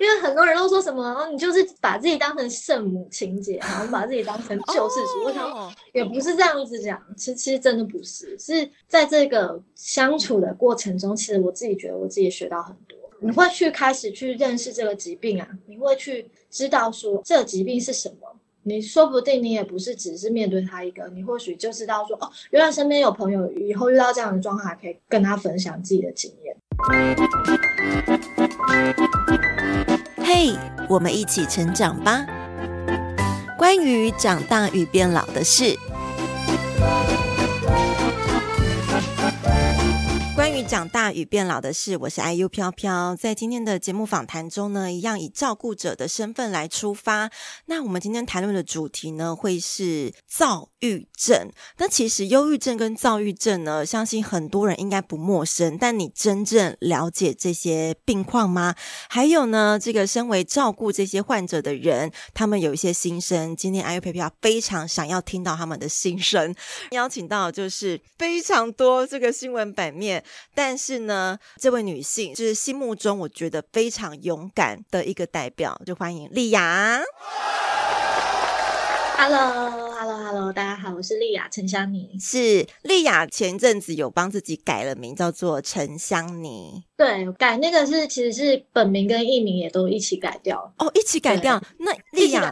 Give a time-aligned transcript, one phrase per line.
[0.00, 5.24] 因为很多人都说什么，你就是把自己当成圣母情节，然后把自己当成救世主。
[5.24, 12.98] 我想也不是这样子讲，其实其实真的不是，是在这个相处的过程中，其实我自己觉得我自己学到很多。
[13.20, 18.36] 你会去开始去认识这个疾病啊，你会去知道说这个疾病是什么。
[18.62, 26.56] 你说不定你也不是只是面对他一个，你或许就知道说哦，原来身边有朋友以后遇到这样的状况，还可以跟他分享自己的经验。
[30.38, 30.52] 嘿
[30.86, 32.26] 我们一起成长吧。
[33.56, 35.74] 关于长大与变老的事。
[40.66, 43.14] 长大与变老的事，我是 IU 飘飘。
[43.14, 47.30] 在今天的节目访谈中呢，一样以照顾者的身份来出发。
[47.66, 51.52] 那我们今天谈论的主题呢，会是躁郁症。
[51.78, 55.78] 那其实忧郁症跟躁郁症呢，相信很多人应该不陌生。
[55.78, 58.74] 但你真正了解这些病况吗？
[59.08, 63.54] 还有呢，这个身为照顾这些患者的人，他们有一些心声。
[63.54, 66.52] 今天 IU 飘飘非常想要听到他们的心声。
[66.90, 70.24] 邀请到就是非常多这个新闻版面。
[70.56, 77.02] 但是呢，这位女性就是心目中我觉得非常勇敢的一个代表，就欢迎丽雅。
[79.18, 82.16] Hello，Hello，Hello，大家好，我是丽雅陈香妮。
[82.18, 86.84] 是丽雅前阵子有帮自己改了名，叫做陈香妮。
[86.96, 90.72] 对，改那个是其实是本名跟艺名也都一起改掉。
[90.78, 91.60] 哦，一起改掉。
[91.60, 92.50] 对那莉亚。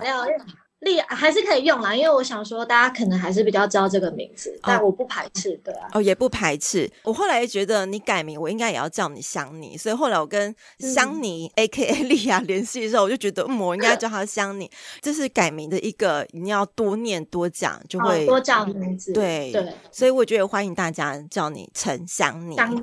[0.85, 5.89] 利还是可以用啦，因为我想说，大家可能还是比较知道这个名字，但我不排斥，对啊。
[5.93, 6.91] 哦，也不排斥。
[7.03, 12.03] 我后来觉得你改名，我应该也要叫你香妮，所以后来我跟香妮 （A.K.A.
[12.05, 14.71] 莉亚）联系的时候，我就觉得，嗯，我应该叫她香妮。
[15.01, 19.13] 这是改名的一个，你要多念多讲，就会多叫名字。
[19.13, 22.57] 对对，所以我觉得欢迎大家叫你陈香妮。
[22.57, 22.83] 香妮。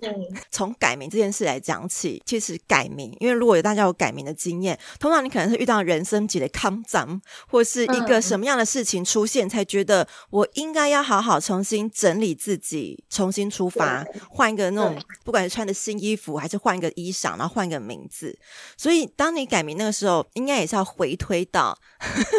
[0.50, 7.91] 从改名这件事来讲起，其实改名，因为如果有大家有改名的经验，通常你可能是遇到人生级的康展，或是。
[7.94, 18.38] 一个什么样的事情出现，才觉得我应该要好好重新整理自己，重新出发，换一个那种，不管是穿的新衣服，还是换一个衣裳，然后换一个名字。
[18.78, 21.78] 所以，当你改名那个时候，应该也是要回推到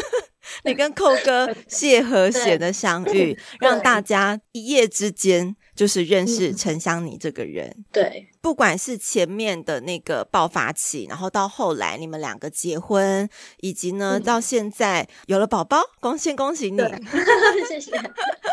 [0.65, 5.57] 你跟寇哥谢和弦的相遇，让大家一夜之间。
[5.75, 13.29] 就是认识陈香你这个人，嗯、对，不管是前面的那个爆发期，然后到后来你们两个结婚，
[13.61, 16.91] 以及呢、嗯、到现在有了宝宝，恭喜恭喜你，对。
[17.69, 17.93] 谢谢，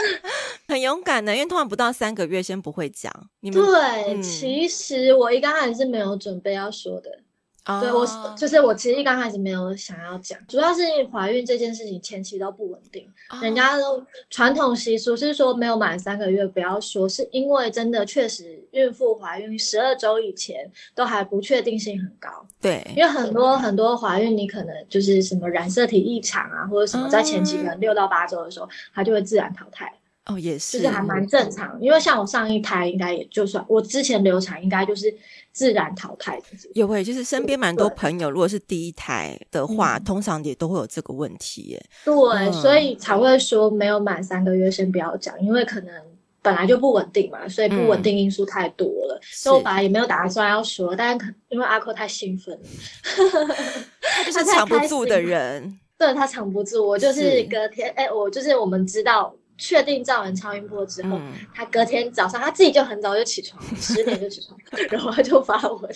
[0.69, 7.09] 很勇敢的，因为通常不到三个月先不会讲，你们对，嗯、其实我一刚开始是没有准备要说的。
[7.81, 8.07] 对，我
[8.37, 10.81] 就是我，其实刚开始没有想要讲，主要是
[11.11, 13.07] 怀孕这件事情前期都不稳定。
[13.29, 13.43] Oh.
[13.43, 22.29] 人家都传统习俗是说没有满三个月不要说，是因为真的确实孕妇怀孕十二周以前都还不确定性很高。
[22.61, 29.93] 对，因为很多很多怀孕你可能就是什么染色体异常啊，或者什么在前期可能六到八周的时候，它就会自然淘汰。
[30.29, 31.77] 哦，也是，就是还蛮正常。
[31.81, 35.13] 因为像我上一胎，应该也就算我之前流产，应该就是
[35.51, 36.43] 自然淘汰的。
[36.75, 41.83] 有诶，就是身边蛮多朋友，如果是第一胎的话，通常也都会有这个问题耶。
[42.05, 45.93] 对，所以才会说没有满三个月先不要讲，因为可能
[46.41, 49.19] 本来就不稳定嘛，所以不稳定因素太多了。
[49.23, 51.17] 所以我本来也没有打算要说，但
[51.49, 52.61] 因为阿扣太兴奋了，
[54.01, 55.79] 他就是 藏不住的人。
[55.97, 59.35] 对，他藏不住，我就是隔天，哎，我就是我们知道。
[59.59, 64.57] 确定照完超音波之后，嗯、他隔天早上他自己就很早就起床，十点就起床，
[64.89, 65.91] 然后他就发文。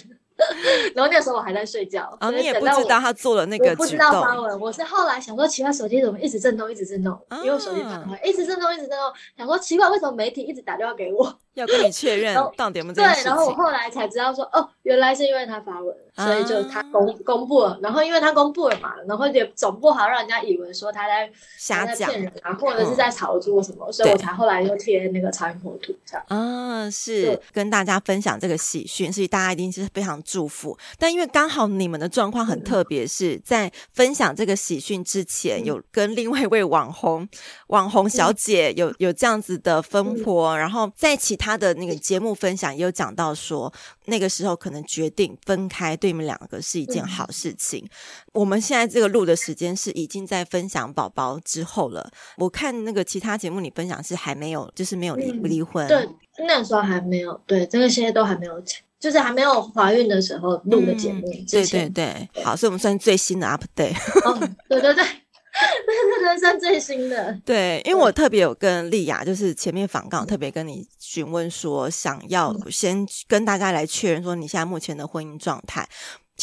[0.94, 9.00] 然后那时候我还在睡觉，啊，你也不知道他做了那个我不知道发文，我是后来想说奇怪，手机怎么一直震动，一直震动，啊、因为我手机反馈，一直震动，一直震动，
[9.38, 15.96] 想说奇怪，为什么媒体一直打电话给我，要跟你确 认到底有没有这对，然后我后来才知道说，哦，原来是因为他发文。
[16.16, 21.28] 所以就他公、啊、公布了，然后因为他公布了嘛，然后也总不好让人家以为说他在
[21.58, 26.24] 瞎讲骗人啊，或者是在炒作什么，嗯、所以我才后来又贴那个超音波图这样。
[26.28, 30.78] 啊，是跟大家分享这个喜讯，所以大家一定是非常祝福。
[31.00, 37.28] 但因为刚好你们的状况很特别，是在分享这个喜讯之前，嗯、有跟另外一位网红
[37.70, 41.43] 网红小姐有有这样子的分婆，嗯、然后在其他。
[41.44, 43.72] 他的那个节目分享也有讲到说，
[44.06, 47.84] 那个时候可能决定分开，对你们两个是一件好事情。
[47.84, 47.90] 嗯、
[48.32, 52.10] 我们现在这个录的时间是已经在分享宝宝之后了。
[52.38, 55.86] 我看那个其他节目你分享是还没有，就是没有离不离婚。
[55.86, 56.08] 对，
[56.48, 58.64] 那时候还没有，对，这个现在都还没有，
[58.98, 61.46] 就是还没有怀孕的时候录的节目、嗯。
[61.52, 63.98] 对对对，好，所以我们算最新的 update。
[64.24, 65.04] 哦，对对对。
[65.88, 67.40] 那是人生最新的。
[67.46, 75.88] 对，因为我特别有跟丽雅，就是前面访港特别跟你询问说，想要先跟大家来确认说你现在目前的婚姻状态。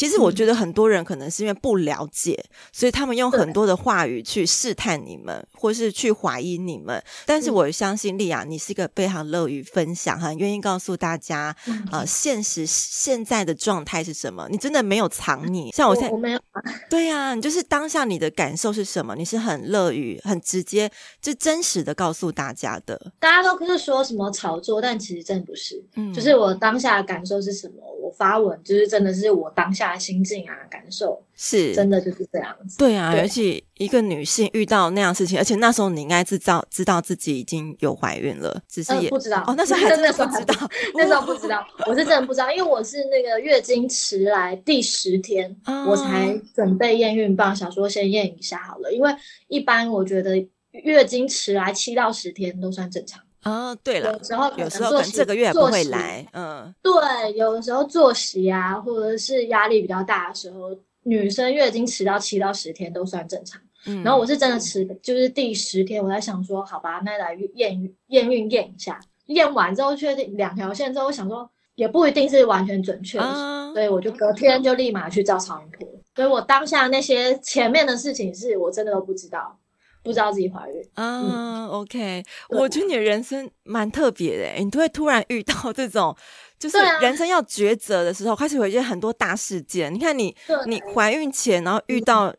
[0.01, 6.99] 其实我觉得很多人可能是因为不了解，嗯、所以他们用很多的话语去试探你们，或是去怀疑你们。
[7.23, 14.47] 但是我相信丽雅，你是一个非常乐于分享、很愿意告诉大家，嗯、呃，现实现在的状态是什么？
[14.49, 16.39] 你真的没有藏你， 像我现在，我，我没有。
[16.89, 19.15] 对呀、啊，你就是当下你的感受是什么？
[19.15, 22.99] 你是很乐于、很直接、就真实的告诉大家的。
[23.19, 25.79] 大家都不是说什么炒作，但其实真的不是。
[25.95, 27.75] 嗯，就是我当下的感受是什么？
[28.01, 29.90] 我发文就是真的是我当下。
[29.97, 32.77] 心境啊，感受是真的就是这样子。
[32.77, 39.53] 对啊，对，而且一个女性遇到那样事情，而且那时候你应该知道知道自己已经有怀孕了，只是也、呃、不知道哦。
[39.57, 48.91] 那时候还 真的不知道， 那时候不知道，我是真的不知道，因为我是那个月经迟来第十天，哦、我才准备验孕棒，想说先验一下好了。
[48.91, 49.13] 因为
[49.47, 50.35] 一般我觉得
[50.71, 53.21] 月经迟来七到十天都算正常。
[53.41, 60.69] 啊、哦，对了，有时候有时候可能这个月不会来，嗯，对，有的时候作息啊，或者是压力比较大的时候，
[61.03, 63.59] 女生月经迟到七到十天都算正常。
[63.87, 75.89] 嗯，然后我是真的迟，就是第十天，我在想说，好吧，那来验验孕验一下，验完之后确定两条线之后，我想说也不一定是完全准确的，啊、所以我就隔天就立马去照超音波。
[76.15, 79.57] 所以我当下那些前面的事情是我真的都不知道。
[80.03, 86.15] 不知道自己怀孕啊、嗯、？OK，我觉得你的人生蛮特别的，你都会突然遇到这种，
[86.59, 89.93] 就是人生要抉择的时候，开始有一些很多大事件。
[89.93, 90.35] 你看你，
[90.67, 92.33] 你怀孕前，然后遇到。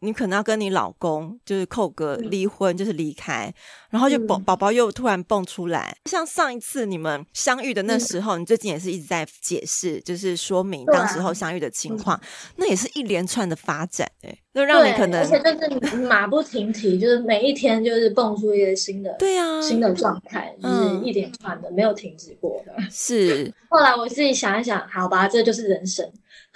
[0.00, 3.52] 你可能要跟你老公就是扣个离婚，嗯、就是离开，
[3.90, 5.96] 然后就宝宝宝又突然蹦出来。
[6.04, 12.16] 嗯、像上一次你们相遇的那时候，嗯、你最近也是一直在解释，就是说明当时候相遇的情况。
[12.16, 12.22] 啊、
[12.56, 22.74] 那也是一连串的发展，哎，就让你可能而且就是马不停蹄，就是每一天就是蹦出一个新的，对、啊，新的状态，就是一连串的，嗯、没有停止过的。
[22.90, 23.52] 是。
[23.70, 26.06] 后来我自己想一想，好吧，这就是人生。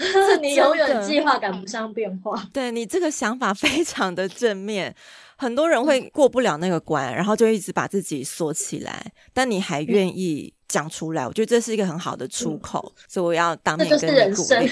[0.41, 2.43] 你永远计划赶不上变化。
[2.53, 4.95] 对，你这个想法非常的正面，
[5.37, 9.13] 很多人会过不了那个关，然后就一直把自己锁起来。
[9.35, 14.59] 但你还愿意讲出来，我觉得这是一个很好的出口，嗯、所以我要当面跟人生，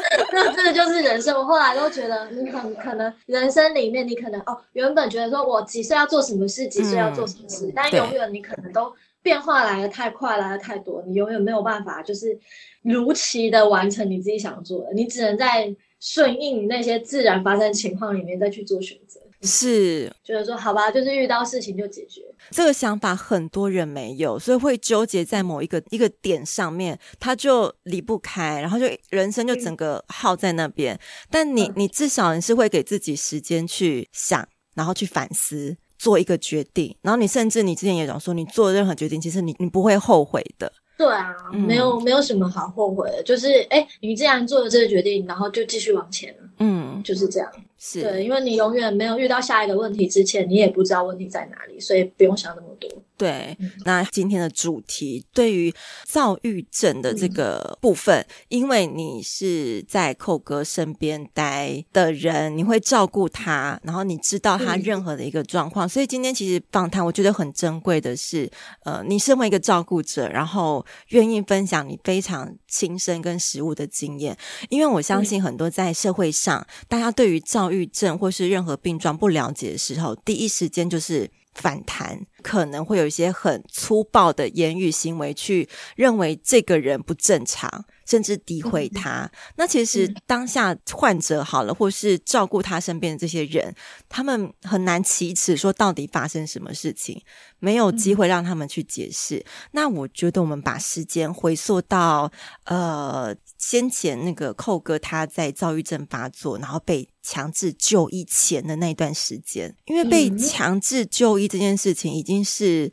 [0.32, 1.34] 那这个就是人生。
[1.36, 12.38] 我后来都觉得，你很可能人生里面，你可能哦，原本觉得说我几岁要做什么事，几岁要做什么事，嗯、但永远你可能都变化来的太快，来的太多，你永远没有办法就是。
[12.82, 15.70] 如期的完成你自己想做的，你只能在
[16.00, 19.20] 顺应那些自然发生情况里面再去做选择。
[19.42, 22.22] 是，就是说，好吧，就是遇到事情就解决。
[22.50, 30.94] 这个想法很多人没有，所以会纠结在某一个一个点上面，他就离不开，然后就人生就整个耗在那边。
[30.94, 31.00] 嗯、
[31.30, 36.96] 但你，你至少你是会给自己时间去想，然后去反思，做一个决定。
[37.02, 40.72] 然后你甚至你之前也讲说，你做任何决定，其实你你不会后悔的。
[40.96, 47.50] 对啊，没有没有什么好后悔的，嗯、就是哎，你既然做了这个决定，然后就继续往前，嗯，就是这样。
[47.78, 52.90] 是对，因为你永远没有遇到下一个问题之前，你也不知道问题在哪里，所以不用想那么多。
[53.20, 55.70] 对，嗯、那今天的主题对于
[56.06, 68.50] 躁郁症的这个部分，嗯、因为你是在寇哥身边待的人，你会照顾他，然后你知道他任何的一个状况，嗯、所以今天其实访谈我觉得很珍贵的是，
[68.84, 74.34] 呃，你身为一个照顾者，然后愿意分享你非常亲身跟实物的经验，
[74.70, 89.22] 因为我相信很多在社会上，嗯、大家对于躁郁症或是任何病状不了解的时候，第一时间就是反弹，可能会有一些很粗暴的言语行为，去认为这个人不正常，甚至诋毁他。
[89.22, 93.72] 嗯、那其实当下患者好了，或是照顾他身边的这些人，
[94.08, 97.22] 他们很难启齿说到底发生什么事情，
[97.60, 99.36] 没有机会让他们去解释。
[99.36, 102.32] 嗯、那我觉得我们把时间回溯到
[102.64, 103.34] 呃。
[103.60, 112.90] 先前那个寇哥他在躁郁症发作，然后被强制就医前的那段时间，因为被强制就医这件事情已经是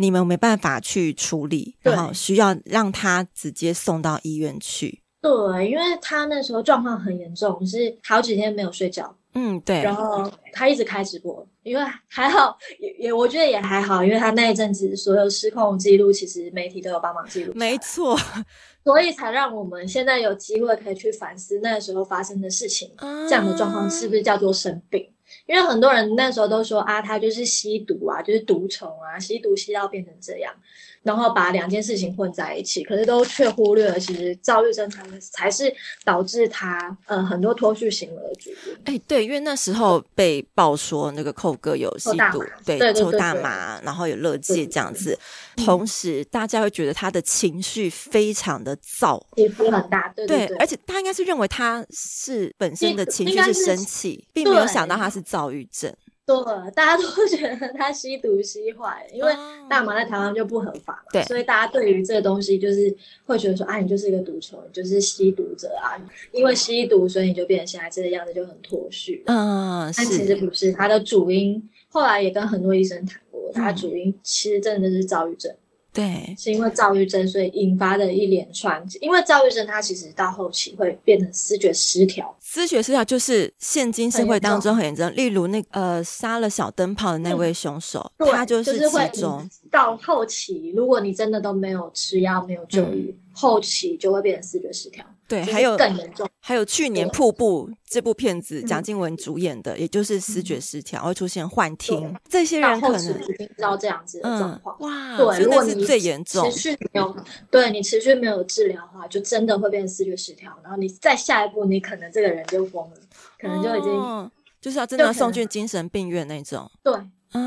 [0.00, 5.02] 你们没办法去处理，然后需要让他直接送到医院去。
[5.20, 9.14] 对，因为他那时候状况很严重，是好几天没有睡觉。
[9.34, 9.82] 嗯，对。
[9.82, 17.52] 然后他一直开直播，因为还好， 也也我觉得也还好，因为他那一阵子所有失控记录，其实媒体都有帮忙记录。
[17.54, 18.18] 没错，
[18.82, 25.06] 所以才让我们现在有机会可以去反思那时候发生的事情，啊、这样的状况是不是叫做生病？
[25.50, 30.54] 因为很多人那时候都说啊，他就是吸毒啊，就是毒虫啊，吸毒吸到变成这样。
[31.02, 38.76] 然后把两件事情混在一起，可是都却忽略了，其实躁郁症才才是导致他呃很多脱序行为的主因。
[38.84, 45.18] 哎，对，因为那时候被爆说那个寇哥有吸毒，对，对，抽大麻，然后有勒戒这样子。
[45.56, 55.94] 同时，大家会觉得他的情绪非常的躁，起伏很大，对对，对，对，而且他应该是认为他是本身的情绪是生气，并没有想到他是躁郁症。
[56.44, 59.32] 对，大家都觉得他吸毒吸坏，因为
[59.68, 62.94] 大麻在台湾就不合法嘛，对，所以大家对于这个东西就是
[63.26, 65.96] 会觉得说，啊，你就是一个毒虫，你就是吸毒者啊，
[66.32, 69.22] 因为吸毒，所以你就变成现在这个样子，就很脱序。
[69.26, 75.54] 嗯，但其实不是，他的主因后来也跟很多医生谈过，他主因其实真的是躁郁症。
[75.92, 78.80] 对，是因为躁郁症，所以引发的一连串。
[79.00, 82.32] 因为躁郁症，它其实到后期会变成思觉失调。
[82.38, 89.38] 思觉失调就是现今社会当中很严重，例如那呃杀了小灯泡的那位凶手，嗯、他就是其中。
[89.38, 95.04] 就是、到后期，如果你真的都没有吃药、没有就医、嗯，后期就会变成思觉失调。
[95.30, 96.28] 对，还有更严重。
[96.40, 102.12] 还有去年《瀑布》这部片子，蒋静雯主演的，也就是视觉失调，会出现幻听。
[102.28, 104.76] 这些人可能已经知道这样子的状况。
[104.80, 107.16] 哇，对，如果你最严重，持续没有，
[107.48, 110.50] 对你持续没有治疗的话，就真的会变成视觉失调。
[110.64, 112.96] 然后你再下一步，你可能这个人就疯了，
[113.40, 114.28] 可能就已经、哦、
[114.60, 116.68] 就是要真的要送进精神病院那种。
[116.82, 116.92] 对，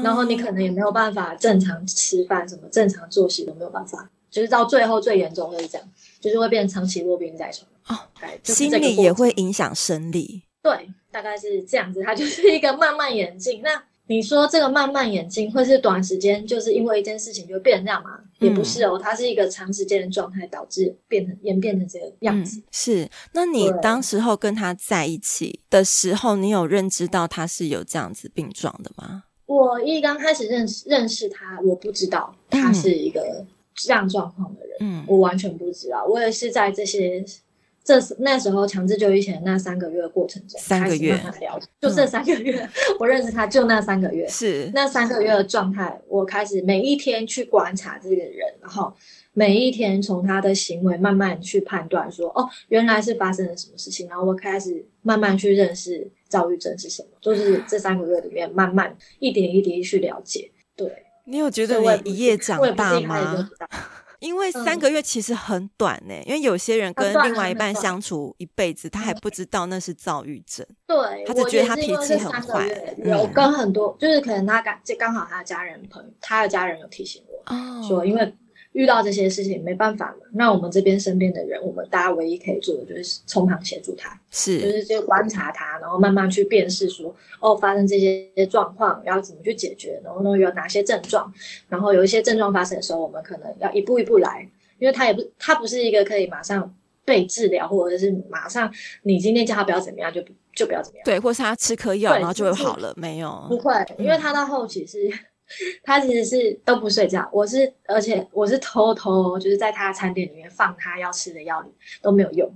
[0.01, 4.09] 然后你可能也没有办法正常吃饭，什么正常作息都没有办法。
[4.31, 5.87] 就是到最后最严重会是这样，
[6.21, 7.97] 就是会变成长期卧病在床哦，
[8.43, 10.43] 心理也会影响生理。
[10.61, 13.61] 对，大概是这样子，它就是一个慢慢演进。
[13.61, 18.19] 那你说这个慢慢演进，会是短时间就是因为一件事情就变成这样吗？
[18.39, 22.59] 嗯、也不是哦，它是一个长时间的状态导致变成演变成这个样子。
[22.59, 29.23] 嗯、是，那你当时候跟他在一起的时候，你有认知到他是有这样子病状的吗？
[29.45, 33.21] 我一刚开始认识认识他，我不知道他是一个。
[33.21, 36.05] 嗯这样状况的人，嗯，我完全不知道。
[36.05, 37.25] 我也是在这些
[37.83, 41.19] 这那时候强制就医前那三个月的过程中，三个月，
[41.81, 45.99] 就这三个月，嗯，我认识他就那三个月，是那三个月的状态。
[46.07, 48.93] 我开始每一天去观察这个人，然后
[49.33, 54.07] 每一天从他的行为慢慢去判断说，哦，原来是发生了什么事情。
[54.07, 60.89] 然后我开始慢慢去认识躁郁症是什么，就是这三个月里面慢慢一点一滴去了解，对。
[61.25, 63.49] 你有觉得你一夜长大吗？
[64.23, 70.65] 因为三个月其实很短呢、因为有些人跟另外一半相处一辈子，他还不知道那是躁郁症。
[70.87, 72.67] 对，他只觉得他脾气很坏。
[73.03, 78.33] 有跟很多，就是可能他刚就刚好他的家人朋友，他的家人有提醒我、哦、说，因为。
[78.73, 90.37] 遇到这些事情没办法了，那我们这边身边的人，我们大家唯一可以做的就是从旁协助他，是，就是就观察他，然后慢慢去辨识说，哦，发生这些状况要怎么去解决，然后呢？
[90.37, 91.31] 有哪些症状，
[91.69, 94.49] 然后有一些症状发生的时候，我们可能要一步一步来，
[94.79, 96.75] 因为他也不，他不是一个可以马上
[97.05, 100.19] 被治疗，或者是马上你今天叫他不要怎么样就
[100.55, 105.11] 就不要怎么样，对，或是他吃颗药然后就会好了，没有，不会，因为他到后期是。
[105.83, 111.69] 他其实是都不睡觉，我是，而且我是偷偷，就是在他的餐点里面放他要吃的药里
[112.01, 112.51] 都没有用，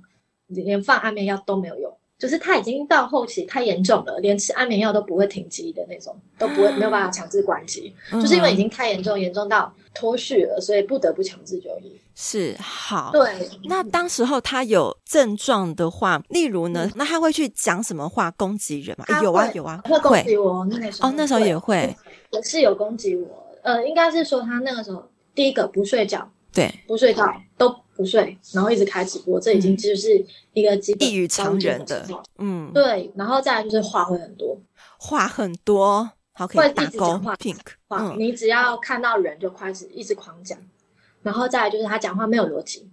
[0.48, 12.00] 连放安眠药都没有用，就是他已经到后期太严重了，连吃安眠药都不会停机的那种，都不会没有办法强制关机，嗯，就是因为已经太严重，严重到脱序了，所以不得不强制就医。
[12.16, 13.50] 是好，对。
[13.66, 19.06] 那当时候他有症状的话，例如呢，嗯、那他会去讲什么话攻击人吗？
[19.22, 20.66] 有啊，有啊，会攻击我。
[20.66, 21.96] 那时候哦，那时候也会。
[22.32, 25.02] 也是有攻击我，呃，应该是说他那个时候
[25.34, 27.26] 第一个不睡觉，对，不睡觉
[27.58, 30.24] 都不睡，然后一直开直播，这已经就是
[30.54, 32.06] 一个异于常人的，
[32.38, 34.60] 嗯，对，然后再来就是话会很多，
[34.98, 37.22] 话很多，好可以打勾，会一直讲
[37.88, 40.58] 话，你只要看到人就开始一直狂讲，
[41.24, 42.88] 然后再来就是他讲话没有逻辑，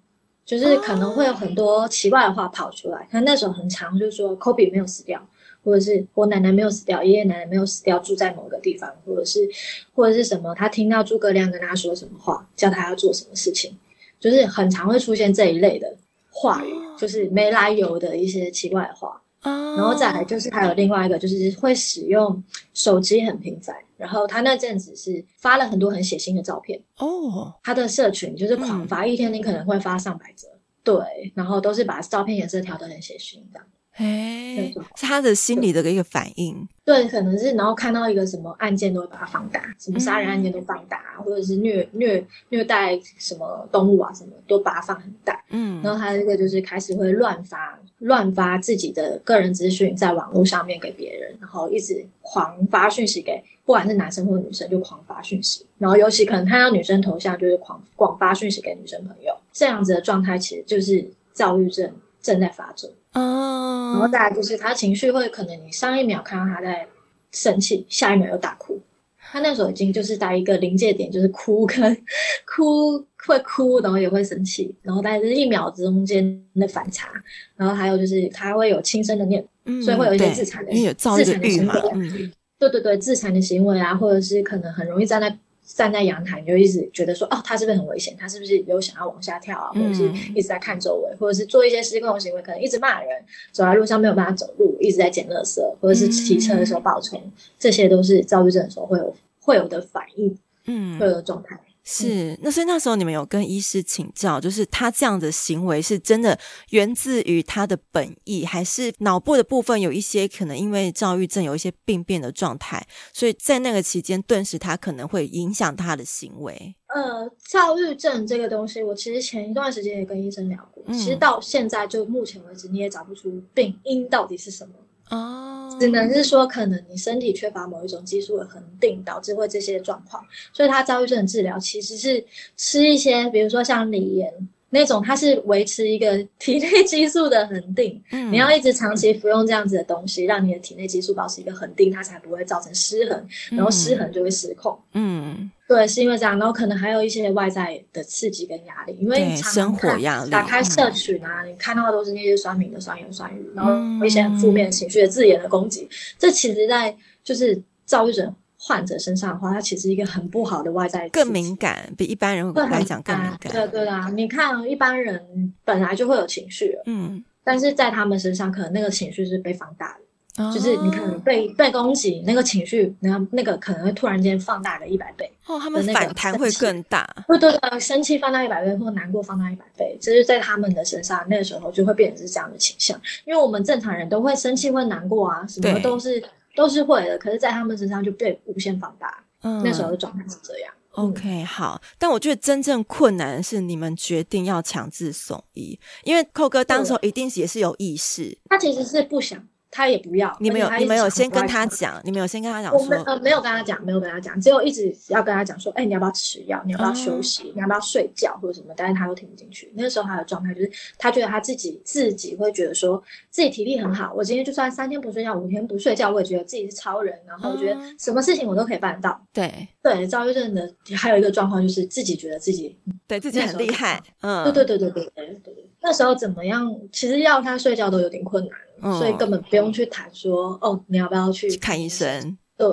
[0.45, 5.25] 就是可能会有很多奇怪的话跑出来，他那时候很长就是说 Kobe 没有死掉。
[5.65, 9.49] 或者是我奶奶没有死掉，爷爷奶奶没有死掉，住在某个地方，或者是
[9.95, 13.75] 或者是什么，他听到诸葛亮跟他说什么话，叫他要做什么事情，
[14.21, 15.97] 就是很常会出现这一类的
[16.29, 19.19] 话语，就是没来由的一些奇怪的话。
[19.45, 30.49] 然后再来就是还有另外一个，就是会使用手机很频繁，然后他那阵子是发了很多很血腥的照片哦，他的社群就是狂发，一天你可能会发上百则，
[30.83, 33.67] 对，然后都是把照片颜色调得很血腥这样。
[33.97, 45.41] 哎，是他的心理的一个反应，对，可能是然后看到一个什么案件都会把它放大，什么杀人案件都放大，嗯、或者是虐虐虐待什么动物啊什么都把它放很大。
[45.51, 62.91] 嗯，然后他这个就是开始会乱发乱发自己的个人资讯在网络上面给别人，然后一直狂发讯息给不管是男生或女生就狂发讯息，然后尤其可能看到女生头像就是狂广发讯息给女生朋友，这样子的状态其实就是躁郁症正在发作。
[63.15, 66.87] 哦，然后再来就是他情绪会可能你上一秒看到他在
[67.33, 68.81] 生气，下一秒又大哭，
[69.19, 71.97] 他那时候已经就是在一个临界点，就是哭跟
[72.47, 77.09] 哭会哭，然后也会生气，然后但是一秒中间的反差，
[77.57, 85.39] 然后还有就是他会有轻生的念，嗯、所以会有一些自残的，自残的行为，嗯、对对对，自残的行为啊，或者是可能很容易站在。
[85.65, 88.15] 站在阳台，你就一直觉得说，哦，他是不是很危险？
[88.19, 89.71] 他是不是有想要往下跳啊？
[89.73, 101.59] 或者是一直在看周围，或者是做一些失控行为，可能一直骂人，走在路上没有办法走路，一直在捡垃圾，或者是骑车的时候爆冲，嗯、这些都是躁郁症的时候会有会有的反应，嗯，会有的状态。
[101.87, 106.39] 是，那所以那时候你们有跟医师请教，就是他这样的行为是真的
[106.71, 116.75] 源自于他的本意，还是脑部的部分有一些可能因为躁郁症有一些病变的状态，所以在那个期间顿时他可能会影响他的行为。
[116.87, 124.73] 呃，躁郁症这个东西，我其实前一段时间也跟医生聊过，嗯、其实到现在就目前为止你也找不出病因到底是什么。
[125.11, 130.25] 哦，只能是说，可能你身体缺乏某一种激素的恒定，导致会这些状况。
[130.53, 132.25] 所以，他躁郁症的治疗其实是
[132.57, 134.33] 吃一些，比如说像锂盐
[134.75, 138.03] 那种，它是维持一个 体内激素的恒定。
[138.11, 144.79] 嗯，你要一直长期服用这样子的东西，让你的体内激素保持一个恒定，它才不会造成失衡，然后失衡就会失控。
[144.93, 145.51] 嗯。
[145.67, 155.89] 对，是因为这样，然后可能还有一些外在的刺激跟压力，因为你常常生活压力，打开社群啊，嗯、你看到的都是那些酸民的酸言酸语，然后一些很负面情绪的字眼的攻击，嗯、
[156.19, 158.35] 这其实，在就是躁郁症
[158.67, 163.53] 患者身上的话，它其实一个很不好的外在，更敏感，比一般人来讲更敏感。
[163.53, 170.05] 对对啊，你看一般人本来就会有情绪，嗯，但是在他们身上，可能那个情绪是被放大的。
[170.53, 177.09] 就是你可能被被攻击，那个情绪，然后那个可能会突然间放大个一百倍哦，他们反弹会更大。
[177.29, 183.01] 对对对，生气放大一百倍，或难过放大一百倍，就是在他们的身上，那个时候就会变成是这样的倾向。
[183.25, 189.25] 因为我们正常人都会生气、会难过啊，什么都是对都是会的，可是，在他们身上就被无限放大。
[189.43, 190.73] 嗯，那时候的状态是这样。
[190.93, 199.45] OK，好，但我觉得真正困难的是你们决定要强制送医，因为寇哥当时候一定也是有意识，他其实是不想。
[199.77, 206.63] 他也不要，你们有，你们有先跟他讲，你们有先跟他讲，我们呃没有跟他讲，没有跟他讲，只有一直要跟他讲说，哎，你要不要吃药？
[206.65, 207.51] 你要不要休息？
[207.57, 208.73] 你要不要睡觉或者什么？
[208.77, 209.73] 但是他都听不进去。
[209.75, 219.21] 那个时候他的状态就是，他觉得他自己自己会觉得说自己体力很好，我今天就算三天不睡觉，五天不睡觉，我也觉得自己是超人，然后我觉得什么事情我都可以办到。
[219.33, 225.71] 对对，躁郁症的还有一个状况就是自己觉得自己对自己很厉害，嗯，对对对对对对对。
[225.81, 226.75] 那时候怎么样？
[226.93, 228.59] 其实要他睡觉都有点困难。
[228.85, 232.37] 嗯、所以根本不用去谈说哦，你要不要去看医生？
[232.59, 232.69] 对，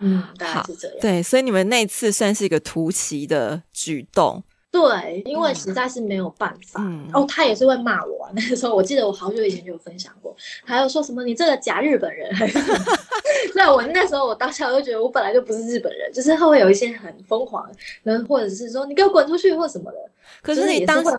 [0.00, 0.96] 嗯，大概是这样。
[1.00, 4.44] 对，所以你们那次算是一个突袭的举动。
[4.70, 6.82] 对，因为实在是没有办法。
[6.82, 8.30] 嗯、哦，他也是会骂我、啊。
[8.36, 12.30] 那个时候我记得我好久以前就有分享过，还有说什么你这个假日本人。
[13.56, 17.66] 那我那时候我当下我就觉得我本来就不是日本人，就是他会有一些很疯狂，
[18.02, 19.98] 然后或者是说你给我滚出去或什么的。
[20.42, 21.10] 可是你当下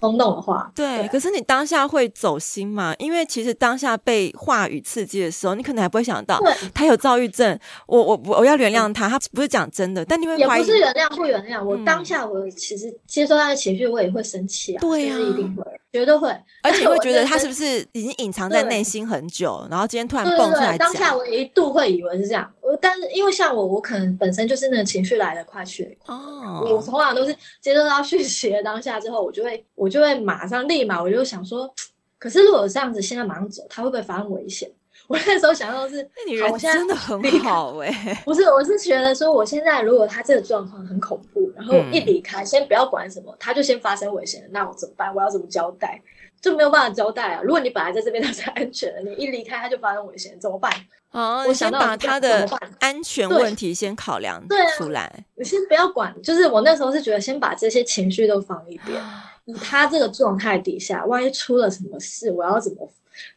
[0.00, 2.94] 冲动的话，对，对可是你当下会走心嘛？
[2.98, 6.40] 因为其实当下被话语刺激的时候，你可能还不会想到
[6.74, 7.58] 他有躁郁症。
[7.86, 11.64] 我我我要原谅他，他不是讲真的，但你会也不是原谅不原谅。
[11.64, 15.62] 我当下我其实接受他的情绪，我也会生气啊，对啊，一定会，
[15.96, 16.28] 绝对会，
[16.62, 20.78] 而且会觉得他是不是已经隐藏在内心很久，然后今天突然蹦出来讲。
[20.78, 28.62] 当下我一度会以为是这样，我但是因为像我，我可能本身就是那个情绪来的快去得快哦，我通常都是接受到讯息的。
[28.62, 31.72] 当下之后，我就会，我就会马上立马，我就想说，
[32.18, 34.70] 可是如果这样子，现在马上走，他会不会发生危险？
[35.08, 45.14] 我那时候想到的是，那你人真的很好哎、欸， 不是，我是觉得说，我现在如果他这个状况很恐怖，然后一离开，嗯、先不要管什么，他就先发生危险了，那我怎么办？
[45.14, 46.00] 我要怎么交代？
[46.38, 47.40] 就没有办法交代啊！
[47.42, 50.70] 如果你本来在这边他是安全的，你一离开他就发生危险，怎么办？
[51.10, 52.46] 哦，我想把他的
[52.78, 54.44] 安全问题先考量
[54.76, 55.04] 出来。
[55.04, 59.02] 啊、你先不要管，就是我那时候是觉得先把这些情绪都放一边。
[59.46, 62.86] 以他这个状态底下，万一出了什么事，我要怎么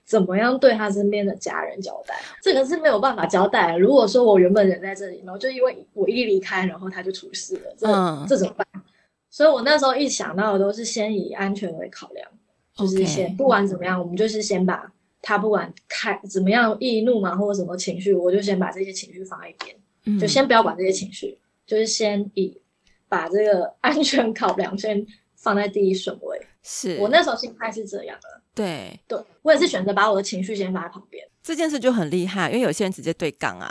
[0.06, 2.16] 怎么样对他身边的家人交代？
[2.42, 3.78] 这个是没有办法交代。
[3.78, 8.66] 如果说我原本人在这里，然后就因为我一离开，然后他就出事了，这、嗯、这怎么办？
[9.30, 12.28] 所以我那时候一想到的都是先以安全为考量。
[12.76, 14.90] 就是先.不管怎么样，我们就是先把
[15.22, 22.58] 他不管开怎么样易怒嘛，或者什么情绪，我就先把这些情绪放一边，嗯、就先不要管这些情绪，就是先以
[23.10, 26.42] 把这个安全考量先放在第一顺位。
[26.72, 28.42] 是我那时候心态是这样的。
[28.54, 31.26] 对，对我也是选择把我的情绪先放在旁边。
[31.42, 33.68] 这件事就很厉害，因为有些人直接对杠啊，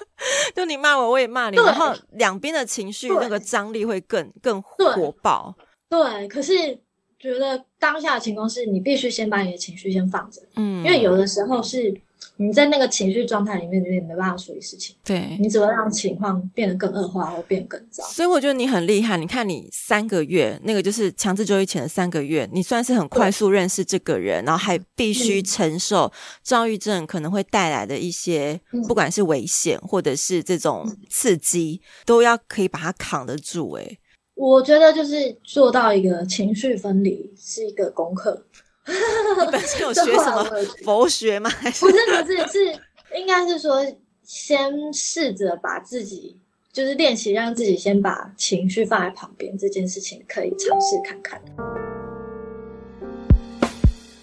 [0.54, 5.56] 就你骂我，我也骂你，然后两边的情绪那个张力会更更火爆。
[5.88, 6.78] 对，可是
[7.18, 11.98] 觉得当下的情况是你必须先把你的情绪先放着，嗯，因为有的时候是。
[12.36, 14.96] 你在那个情绪状态里面，你也没办法处理事情。
[15.04, 18.02] 对，你只会让情况变得更恶化，或变得更糟。
[18.04, 19.16] 所以我觉得你很厉害。
[19.16, 33.70] 你看，你三个月那个就是强制就医前的三个月，你算是很快速认识这个人，然后还必须承受躁郁症可能会带来的一些，不管是危险或者是这种刺激，都要可以把它扛得住。
[33.72, 33.98] 哎，
[34.34, 38.44] 我觉得就是做到一个情绪分离是一个功课。
[39.44, 40.44] 你本身有学什么
[40.84, 41.50] 佛学吗？
[41.80, 41.92] 不是
[42.22, 42.80] 不是是，
[43.16, 43.84] 应该是说
[44.22, 46.36] 先试着把自己
[46.72, 51.40] 就是练习，让自己先把情绪放在旁边，这件事情可以尝试看看。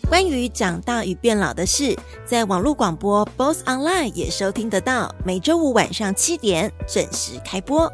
[0.08, 1.96] 关于长大与变老的事，
[2.26, 7.92] 在网络广播 BOSS Online 也收听得到，每周五晚上七点准时开播。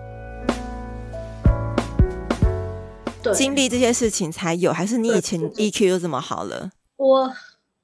[3.33, 6.71] 经历这些事情才有，还是你以前 EQ 就这么好了？
[6.95, 7.31] 我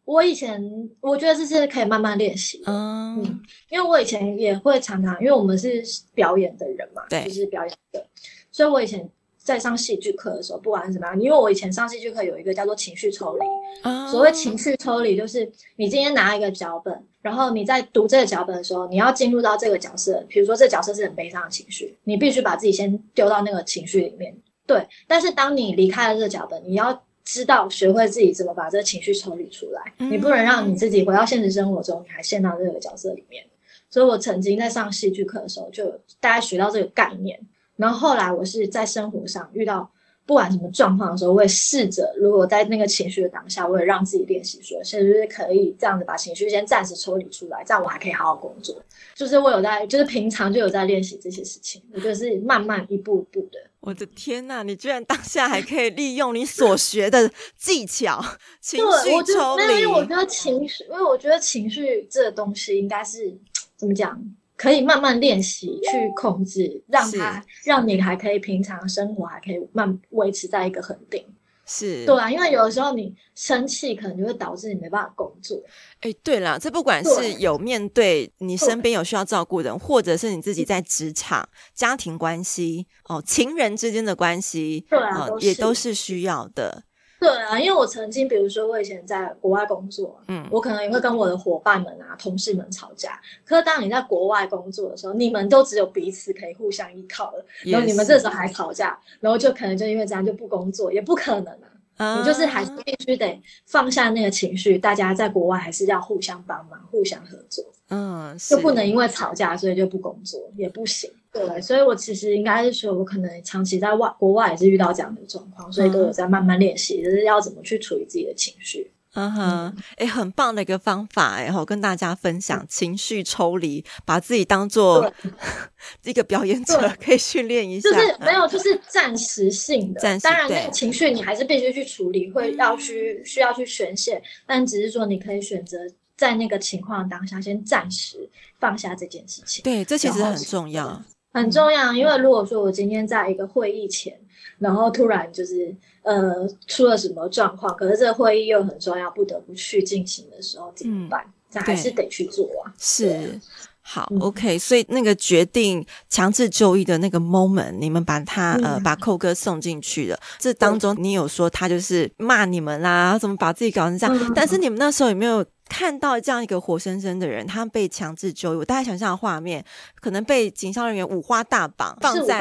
[0.05, 0.61] 我以前
[0.99, 2.63] 我觉得这是可以慢慢练习的。
[2.67, 8.05] 嗯，嗯，因为我以前也会常常，因为我们是表演的人嘛，对，就是表演的，
[8.51, 13.45] 所以我以前在上戏剧课的时候，不管怎么样，因为我以前上戏剧课有一个叫做情绪抽离。
[13.83, 24.35] 嗯，所谓情绪抽离，就是你今天拿一个脚本，然后你在读这个脚本的时候，你要进入到这个角色，比如说这个角色是很悲伤的情绪，你必须把自己先丢到那个情绪里面。
[24.65, 29.93] 对，但是当你离开了这个脚本，你要知道学会自己怎么把这个情绪抽离出来。
[29.97, 33.45] 嗯、你不能让你自己回到现实生活中，你还陷到这个角色里面。
[33.89, 37.39] 所以我曾经在上戏剧课的时候，就大家学到这个概念。
[37.75, 39.91] 然后后来我是在生活上遇到
[40.25, 48.81] 不管什么状况的时候，我会试着，如果在那个情绪的当下，我也让自己练习说，是不是可以这样子把情绪先暂时抽离出来，这样我还可以好好工作。
[49.15, 53.59] 就是我有在，就是平常就有在练习这些事情，我就是慢慢一步一步的。
[53.81, 58.23] 我的天呐，你居然当下还可以利用你所学的技巧，
[58.61, 59.63] 情绪抽离。
[59.63, 63.37] 因为我觉得情绪，因为我觉得情绪这个东西应该是
[63.75, 64.17] 怎么讲，
[64.63, 71.21] 可以慢慢练习去控制，让它让你还可以平常生活还可以慢维持在一个恒定。
[71.65, 75.61] 是对啊，因为有的时候你生气，可能就会导致你没办法工作。
[75.99, 86.83] 哎、欸，对了，这不管是有面对你身边有需要照顾的人，或者是你自己在职场、家庭关系哦、情人之间的关系，对啊、哦，也都是需要的。
[87.23, 93.17] 对啊，因为我曾经，比如说我以前在国外工作，嗯，我可能也会跟我的伙伴们啊、同事们吵架。
[93.45, 101.69] 可是当你在国外工作的时候，你们都只有彼此可以互相依靠了，然后你们这时候还吵架，然后就可能就因为这样就不工作，也不可能啊。
[101.97, 107.63] Uh, 你就是还是必须得放下那个情绪，大家在国外还是要互相帮忙、互相合作。
[107.89, 111.11] 嗯，就不能因为吵架所以就不工作，也不行。
[111.31, 118.91] 对，所以我其实应该是说，我可能长期在外国外也是遇到这样的状况，所以都有在慢慢练习，就是要怎么去处理自己的情绪。
[119.15, 125.13] 嗯哼，哎，很棒的一个方法，然后跟大家分享情绪抽离，把自己当做
[126.03, 127.91] 一个表演者，可以训练一下。
[127.91, 130.01] 就是没有，就是暂时性的。
[130.01, 130.23] 暂时。
[130.23, 135.77] 当然，那个情绪你还是必须去处理，会要去需要去宣泄，但只是说你可以选择
[136.17, 138.27] 在那个情况当下先暂时
[138.59, 139.61] 放下这件事情。
[139.63, 140.99] 对，这其实很重要，
[141.31, 141.93] 很重要。
[141.93, 144.19] 因为如果说我今天在一个会议前，
[144.57, 145.75] 然后突然就是。
[146.03, 147.75] 呃，出了什么状况？
[147.75, 151.25] 可是这个会议又很重要，不得不去进行的时候怎么办？
[151.49, 152.73] 这、嗯、还是得去做啊。
[152.77, 153.39] 是，
[153.81, 154.59] 好、嗯、，OK。
[154.59, 160.19] 所以那个决定强制就医的那个 moment，你们把他、嗯、呃把寇哥送进去了。
[160.39, 164.17] 这当中你有说他就是骂你们啦，怎么把自己搞成这样？
[164.17, 165.45] 嗯、但是你们那时候有没有？
[165.73, 169.65] 看到这样一个活生生的人，他被强制就医，我大概想象的画面，
[169.99, 172.39] 可能被警消人员五花大绑，放在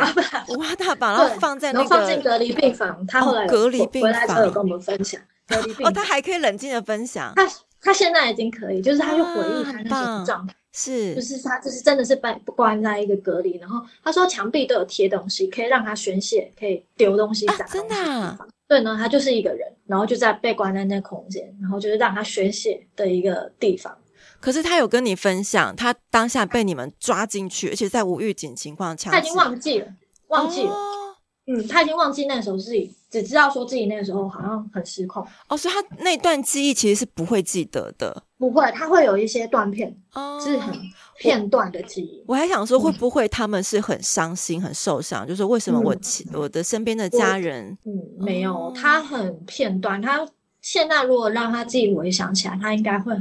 [0.49, 3.07] 五花大绑， 然后放在那个放进隔离病房。
[3.07, 5.19] 他后来、哦、隔离病房回来之后有跟我们分享，
[5.49, 7.33] 隔离病房哦，他还可以冷静的分享。
[7.35, 7.49] 他
[7.81, 18.39] 他现在已经可以，就是他就回忆他那些状态，是就是他就是真的是被关在一个隔离，然后他说墙壁都有贴东西，可以让他宣泄，可以丢东西、砸、啊、真的、啊。
[18.69, 23.97] 对呢，他就是一个人，然后就在被关在那空间，然后就是让他宣泄的一个地方。
[24.41, 29.87] 可是他有跟你分享，他当下被你们抓进去，而且在无预警情况下，他已经忘记了，
[30.29, 30.71] 忘记了。
[30.71, 31.15] 哦、
[31.47, 35.25] 嗯，他已经忘记那时候自己，只知道说自己那个时候好像很失控。
[35.49, 38.25] 哦，所以他那段记忆其实是不会记得的。
[38.39, 40.75] 不会，他会有一些断片，哦，是很
[41.23, 42.25] 片段的记忆。
[42.27, 45.27] 我，还想说，会不会他们是很伤心、嗯、很受伤？
[45.27, 46.01] 就是为什么我、嗯、
[46.35, 50.03] 我的身边的家人，嗯，没有，他很片段。
[50.03, 50.29] 他
[50.61, 53.15] 现在如果让他自己回想起来，他应该会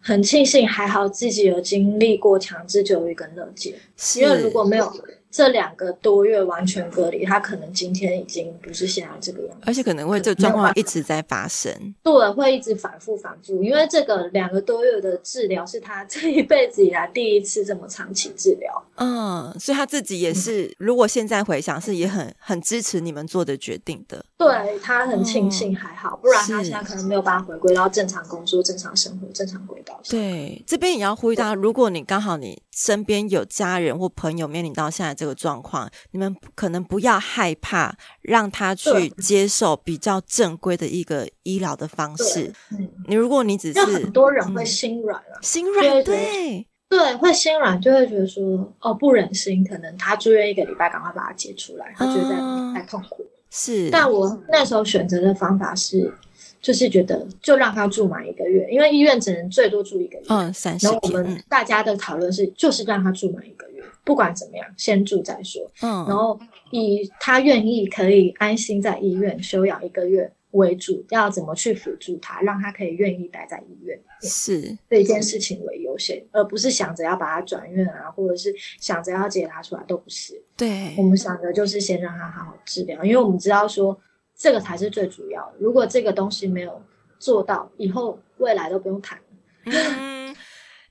[0.00, 3.78] 很庆幸，还好自己有经历过强制教育跟乐界，
[4.16, 4.90] 因为如果没有。
[5.30, 30.18] 这两个多月完全隔离，他可能今天已经不是现在这个样子，而且可能会这个状况一直在发生，对，会一直反复反复，因为这个两个多月的治疗是他这一辈子以来第一次这么长期治疗，嗯，所以他自己也是，嗯、如果现在回想，是也很很支持你们做的决定的，对，他很庆幸还好，哦、不然他现在可能没有办法回归到正常工作、正常生活、正常轨道上。
[30.18, 42.52] 对，这边也要呼吁大家，如果你刚好你身边有家人或朋友面临到现在这个状况，你们可能不要害怕，让他去接受比较正规的一个医疗的方式。
[42.70, 53.26] 嗯，你如果你只是很多人会心软了，嗯、心软对对，会心软就会觉得说哦不忍心，可能他住院一个礼拜，赶快把他接出来，他觉得太痛苦。
[53.50, 56.14] 是，但我那时候选择的方法是。
[56.60, 60.24] 就是觉得就让他住满一个月，因为医院只能最多住一个月。
[60.28, 60.92] 嗯，三十天。
[60.92, 65.62] 然后我们大家的讨论是，就是让他住满一个月，不管怎么样，先住再说。
[65.82, 66.38] 嗯，然后
[66.72, 80.42] 以他愿意可以安心在医院休养一个月为主，要怎么去辅助他，让他可以愿意待在医院，是这件事情为优先，而不是想着要把他转院啊，或者是想着要接他出来，都不是。
[80.56, 83.96] 对，我们想的就是先让他好好治疗，因为我们知道说。
[84.38, 85.54] 这个才是最主要的。
[85.58, 86.80] 如果这个东西没有
[87.18, 89.24] 做到，以后未来都不用谈了。
[89.66, 90.34] 嗯，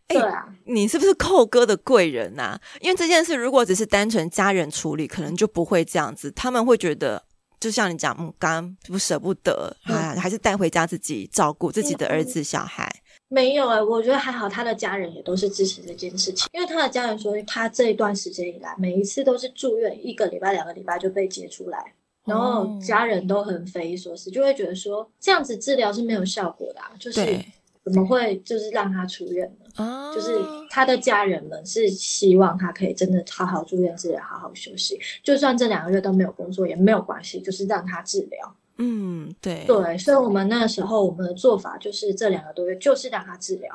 [0.07, 2.61] 对啊，你是不是寇哥的贵人呐、啊？
[2.81, 6.29] 因为这件事如果只是单纯家人处理，可能就不会这样子。
[6.31, 7.23] 他们会觉得，
[7.59, 12.93] 就像你讲，嗯，刚不舍不得啊，还是带回家自己照顾自己的儿子小孩。
[13.29, 16.47] 没有哎、欸，我觉得还好，他的家人也都是支持这件事情。
[16.53, 21.93] 因为他的家人说，他这一段时间以来，每一次都是住院一个礼拜、两个礼拜就被接出来。
[22.27, 27.25] 然后家人都很匪夷所思，就会觉得说这样子治疗是没有效果的啊，就是
[27.85, 30.11] 怎么会就是让他出院呢？
[30.13, 30.37] 就是
[30.69, 38.55] 他的家人们是希望他可以真的好好住院治疗，好好休息，就算这两个月都没有工作也没有关系，就是让他治疗。
[38.77, 39.63] 嗯，对。
[39.65, 43.73] 对，所以我们那个时候我们的做法就是这两个多月就是让他治疗，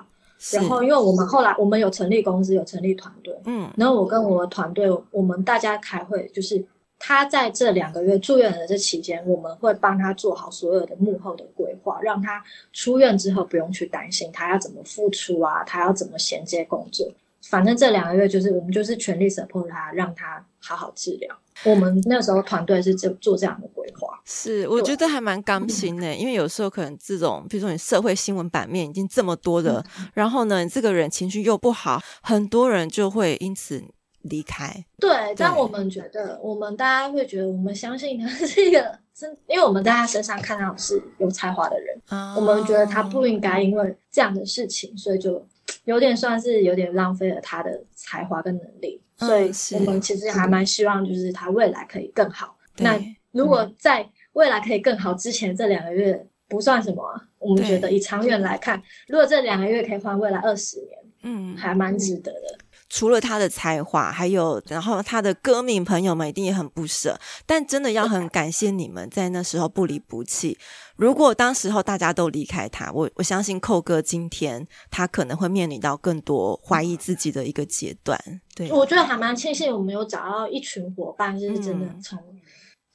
[0.52, 6.62] 然后因为我们后来我们有成立公司，有成立团队，嗯，然后我跟我的团队，我们大家开会就是。
[7.04, 12.40] 他在这两个月住院的这期间，我们会帮他做好所有的幕后的规划，让他
[12.72, 17.12] 出院之后不用去担心他要怎么付出啊，他要怎么衔接工作。
[17.42, 21.36] 反正这两个月就是我们就是全力 support 他，让他好好治疗。
[21.64, 24.20] 我们那时候团队是做做这样的规划。
[24.24, 33.82] 是，我觉得还蛮甘心的，因为有时候可能这种，比如说你社会新闻版面已经这么多的，嗯、然后呢，你这个人情绪又不好，很多人就会因此。
[34.22, 45.44] 离开，对，但我们觉得，我们大家会觉得，我们相信他是一个真，因为我们在他身上看到是有才华的人，哦，我们觉得他不应该因为这样的事情，所以就
[45.85, 52.56] 有点算是有点浪费了他的才华跟能力，嗯，所以我们其实还蛮希望，就是他未来可以更好。
[52.78, 52.98] 那
[53.32, 57.02] 如果在未来可以更好之前，这两个月不算什么，
[57.38, 62.58] 我们觉得以长远来看，如果这两个月可以换未来二十年，嗯，还蛮值得的。
[62.94, 70.59] 除了他的才华，还有然后他的歌迷朋友们一定也很不舍，但真的要很感谢你们在那时候不离不弃。
[70.96, 78.20] 如果当时候大家都离开他，我我相信寇哥今天他可能会面临到更多怀疑自己的一个阶段。
[78.55, 82.18] 对，我觉得还蛮庆幸我们有找到一群伙伴，就是真的从。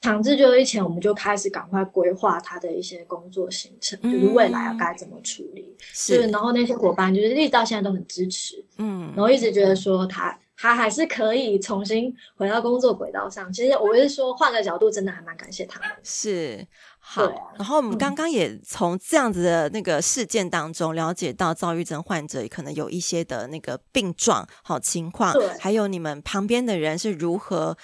[0.00, 5.76] 强制就业前，我们就开始赶快规划他的一些工作行程，嗯、就是未来要该怎么处理。
[5.78, 13.52] 是，然后那些伙伴就是一直到现在都很支持，嗯，然后一直觉得说他他还是可以重新回到工作轨道上。
[13.52, 15.88] 其实我是说，换个角度，真的还蛮感谢他们。
[16.02, 16.66] 是。
[17.10, 17.22] 好，
[17.56, 27.74] 然后我们刚刚也从这样子的那个事件当中了解到，躁郁症患者可能有一些的那个病状、好情况，还有你们旁边的人是如何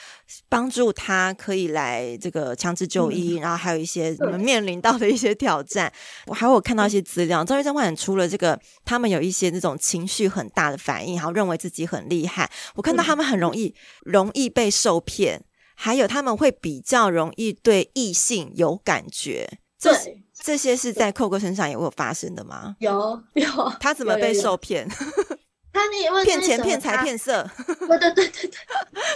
[0.51, 5.91] 帮助他可以来这个强制就医，嗯、然后还有一些你们面临到的一些挑战。
[6.27, 12.51] 我还有看到一些资料，躁郁症患者除了这个，他们有一些那种情绪很大的反应，然后认为自己很厉害。
[12.75, 15.43] 我看到他们很容易、嗯、容易被受骗。
[15.75, 19.93] 还有他们会比较容易对异性有感觉，这
[20.33, 22.77] 这些是在寇哥身上也会有发生的吗？
[22.79, 23.47] 有 有，
[23.81, 24.89] 他怎么被受骗？
[25.73, 28.51] 他因为骗钱、骗财、骗色，对对对对对，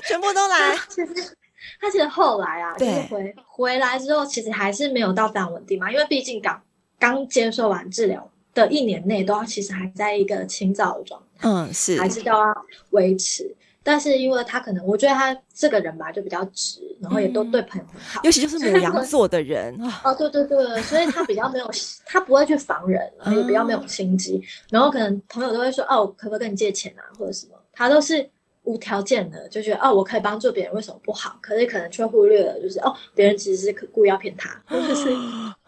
[0.07, 0.77] 全部都来。
[0.89, 1.37] 其实
[1.81, 6.61] 他其实后来啊，对就是回回来之后，其实还是没有到非常稳定嘛，因为毕竟刚
[6.99, 12.53] 刚接受完治疗的一年内，都要其实还在一个清早的状态，嗯，是，还是都要
[12.91, 13.55] 维持。
[13.89, 19.75] 但是因为他可能，我觉得他这个人吧就比较直，然后也都对朋友很好，尤其就是牡羊座的人
[20.05, 21.71] 哦，对对对，所以他比较没有，
[22.05, 28.29] 他不会去防人，然后也比较没有心机，然后可能朋友都会说哦，可不可以跟你借钱啊，或者什么，他都是
[28.65, 31.39] 无条件的，就觉得哦，我可以帮助别人，为什么不好？
[31.41, 35.17] 可是可能却忽略了，就是哦，别人其实是故意要骗他，或者是，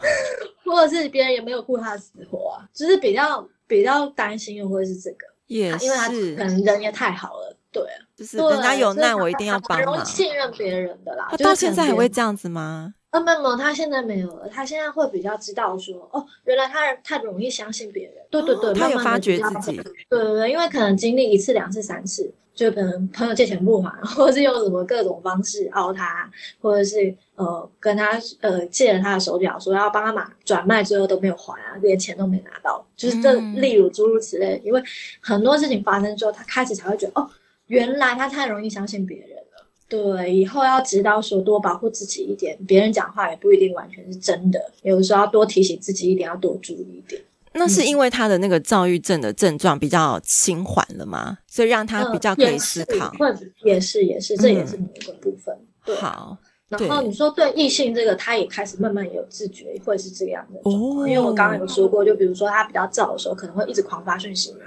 [0.62, 8.04] 或者是别人也没有顾他的死活啊，就是比较比较担心的会是这个，也是，因为他可能人也太好了，对啊。
[8.20, 9.86] 就是人家有难，我一定要帮忙。
[9.86, 11.28] 很容易信任别人的啦。
[11.30, 12.92] 他到现在还会这样子吗？
[13.08, 14.46] 啊，没有，他现在没有了。
[14.48, 18.14] 他现在会比较知道说，哦，原来他太容易相信别人。
[18.30, 19.76] 对对对，他有发觉自己。
[20.10, 26.30] 对对对，因为可能经历一次、两次、三次，就可能朋友借钱不还，或者是用什么各种方式凹他，
[26.60, 32.84] 或者是呃跟他呃借了他的手表，说要帮他买转卖，最后都没有还啊，连钱都没拿到。
[32.94, 34.82] 就是这例如诸如此类，因为
[35.20, 37.28] 很多事情发生之后，他开始才会觉得，哦。
[37.70, 47.22] 原来他太容易相信别人了，对，以后要知道说多保护自己一点，别人讲话也不一定完全是真的，有的时候要多提醒自己一点，要多注意一点。
[47.52, 51.38] 那是因为他的那个躁郁症的症状比较轻缓了吗？
[51.48, 55.54] 所以让他比较可以思考，或者也是也是，这也是某一个部分。
[55.56, 56.38] 嗯、对好。
[56.68, 61.04] 然后你说对异性这个，他也开始慢慢有自觉，会是这个样的状况。
[61.04, 64.58] 哦、因为我刚刚有说过，就比如说他比较躁的时候，可能会一直狂发讯息嘛，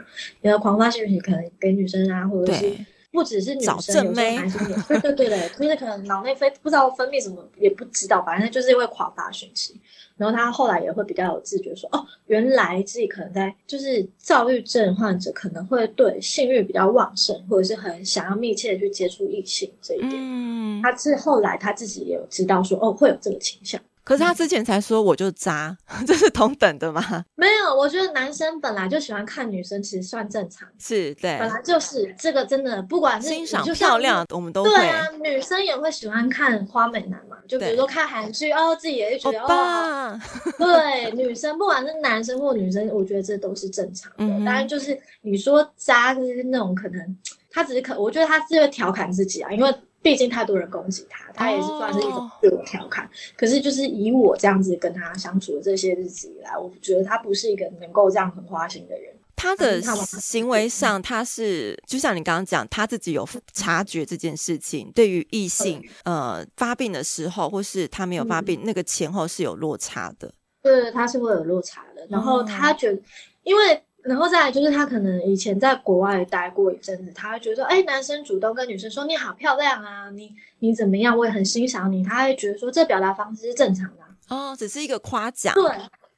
[0.42, 2.70] 因为狂发讯息可能给女生啊，或者是。
[3.14, 9.80] 不只是女生，有男生也对对对的，就是可能脑内分不知道分泌什么，也不知道，反正就是因为狂发讯息。
[10.18, 20.14] 然后他后来也会比较有自觉说，说哦，原来自己可能在就是躁郁症患者可能会对性欲比较旺盛，或者是很想要密切的去接触异性这一点。
[20.16, 23.80] 嗯，他是后来他自己也有知道说，哦，会有这个倾向。
[24.04, 27.24] 可是他之前才说我就渣， 这是同等的吗？
[27.36, 30.68] 没有，我觉得男生本来就喜欢看女生，其实算正常。
[30.78, 34.64] 是对，本来就是这个真的，不管是欣赏漂亮，我们都。
[34.64, 40.20] 对啊，女生也会喜欢看花美男嘛，就比如说看韩剧哦，自己也会觉得哦。
[40.58, 44.28] 对，女生不管是男生或女生，我觉得这都是正常的。
[44.46, 47.18] 当然就是你说渣就是那种可能，
[47.50, 49.74] 他只是可，我觉得他是会调侃自己啊，因为。
[50.04, 53.06] 毕竟太多人攻击他，他也是算是一种自我调侃。
[53.06, 53.14] Oh.
[53.38, 59.16] 可是，就是以我这样子跟他相处的这些日子以来，我觉得他不是一个能够这样很花心的人。
[59.36, 64.92] 他的行为上，他是就像你刚刚讲，他自己有察觉这件事情。
[64.94, 70.30] 对于异性，呃，发病的时候，或是他没有发病，嗯、那个前后是有落差的。
[70.62, 72.06] 对，他是会有落差的。
[72.10, 73.04] 然后他觉得，嗯、
[73.44, 73.82] 因为。
[74.04, 84.04] 然后再来就是他可能以前在国外待过一阵子，他会觉得说，哎，男生主动跟女生说你好漂亮啊，你你怎么样，我也很欣赏你，他会觉得说这表达方式是正常的
[84.36, 85.54] 哦，只是一个夸奖。
[85.54, 85.64] 对，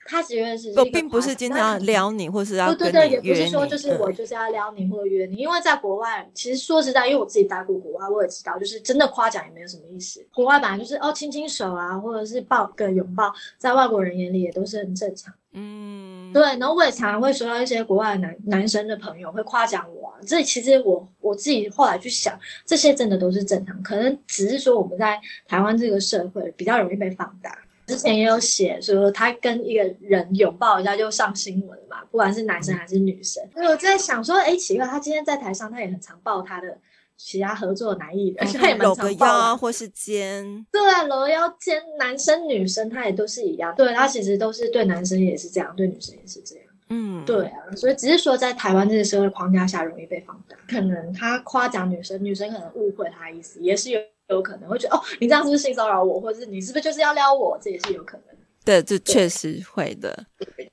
[0.08, 10.26] 他只觉得是，并不是经常撩你，或是要对对对，也不是说就是我就是要撩你或者约你，因为在国外，其实说实在，因为我自己待过国外，我也知道，就是真的夸奖也没有什么意思。
[10.34, 15.34] 国外本来就是哦，亲亲手啊，或者是抱个拥抱，在外国人眼里也都是很正常。
[15.58, 25.18] 嗯，对，然后我也常常会收到一些国外男男生的朋友会夸奖我啊，这其实我我自己后来去想，这些真的都是正常，可能只是说我们在
[25.48, 27.58] 台湾这个社会比较容易被放大。
[27.88, 33.42] 之前也有写说他跟一个人拥抱一下就上新闻嘛，不管是男生还是女生。
[33.54, 36.78] 所以我在想说，哎，奇怪，他今天在台上，他也很常抱他的。
[37.18, 54.00] 其他合作的男艺人， 他也蛮常抱腰或是肩，对啊，搂腰肩，男生女生他也都是一样，对，他其实都是对男生也是这样，对女生也是这样，嗯，对啊，所以只是说在台湾这个社会框架下容易被放大，可能他夸奖女生，女生可能误会他意思，也是有
[54.30, 60.26] 有可能会觉得哦，你这样是不是性骚扰我，或者是你是不是就是要撩我，这也是有可能，对，这确实会的，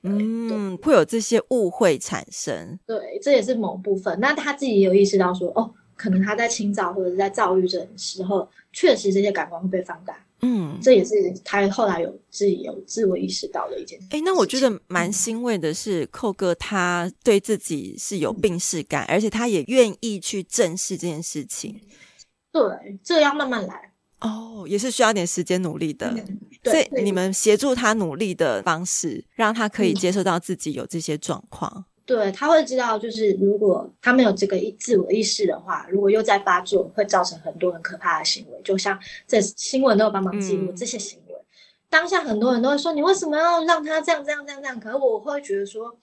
[0.03, 5.73] 嗯，会有这些误会产生，对，这也是某部分，那他自己也有意识到说哦。
[6.03, 10.13] 可能他在清躁或者是在躁郁症的时候，确实这些感官会被放大。
[10.41, 11.13] 嗯，这也是
[11.45, 14.07] 他后来有自己有自我意识到的一件事。
[14.09, 21.79] 哎，那我觉得蛮欣慰的是，寇哥他对自己是有病视感，嗯、而且他也愿意去正视这件事情。
[22.51, 23.93] 对，这要慢慢来。
[24.19, 26.07] 哦，也是需要点时间努力的。
[26.07, 31.85] 嗯、对，所以你们协助他努力的方式，让他可以接受到自己有这些状况。
[32.05, 38.61] 对，他会知道，就是如果他没有这个意自我意识的话，如果又在发作，会造成很多很可怕的行为。
[38.61, 41.33] 就像这新闻都有帮忙记录这些行为。
[41.33, 41.45] 嗯、
[41.89, 45.97] 当下很多人都会说：“你为什么要让他这样这样这样这样？”可是我会觉得说，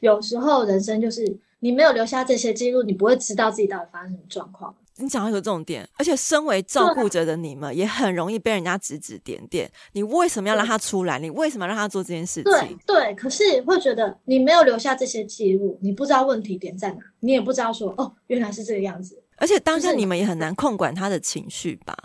[0.00, 1.22] 有时候人生就是
[1.60, 4.74] 你没有留下这些记录，你不会知道自己到底发生什么状况。
[4.96, 9.70] 你讲到一个重点，而且身为照顾者的你们，也很容易被人家指指点点。
[9.92, 11.18] 你为什么要让他出来？
[11.18, 12.78] 你为什么要让他做这件事情？
[12.86, 19.22] 对对，可是会觉得你没有留下这些记录，你不知道问题点在哪，你也不知道说哦，原来是这个样子。
[19.36, 21.96] 而且当下你们也很难控管他的情绪吧？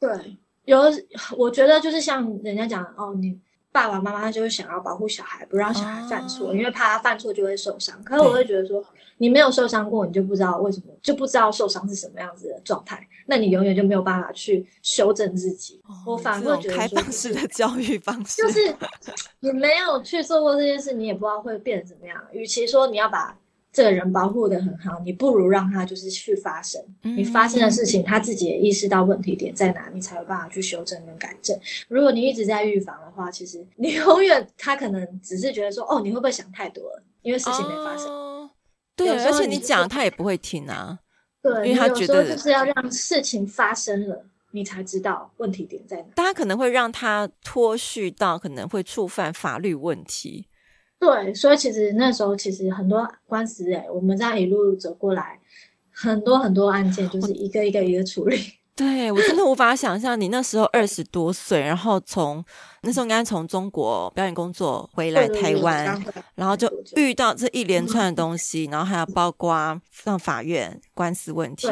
[0.00, 0.80] 对，有
[1.36, 3.38] 我觉得就是像人家讲哦，你。
[3.72, 8.00] 爸爸妈妈就是想要保护小孩，不让小孩犯错，哦、因为怕他犯错就会受伤。
[8.04, 8.80] 可是我会觉得说，
[9.18, 13.06] 你没有受伤过，你就不知道为什么，就不知道受伤是什么样子的状态。
[13.26, 15.80] 那你永远就没有办法去修正自己。
[15.86, 18.74] 哦、我反而会觉得开放式的教育方式，就是
[19.40, 22.22] 你没有去做过这件事，你也不知道会变得怎么样。
[22.32, 23.38] 与其说你要把。
[23.76, 26.80] 这个人保护的很好，你不如让他就是去发生。
[27.02, 31.58] 嗯、你发生的事情，他自己也意识到问题点在哪，你才有办法去修正跟改正。
[31.88, 37.02] 如果你一直在预防的话，其实你永远他可能只是觉得说，哦，你会不会想太多了？
[37.22, 38.06] 因为事情没发生。
[38.06, 38.23] 哦、
[38.96, 40.98] 对，而且你讲他也不会听啊。
[41.42, 46.04] 对，因为他觉得就是要让事情发生了，你才知道问题点在哪。
[46.14, 50.48] 大家可能会让他脱序到可能会触犯法律问题。
[50.98, 55.38] 对，所以其实那时候其实很多官司哎，我们这样一路走过来，
[55.90, 58.38] 很多很多案件就是一个一个一个处理。
[58.76, 62.44] 对，我真的无法想象你那时候二十多岁，然后从
[62.82, 66.02] 那时候应该从中国表演工作回来台湾，
[66.34, 71.68] 然后就遇到这一连串的东西，然后还要包括上法院官司问题，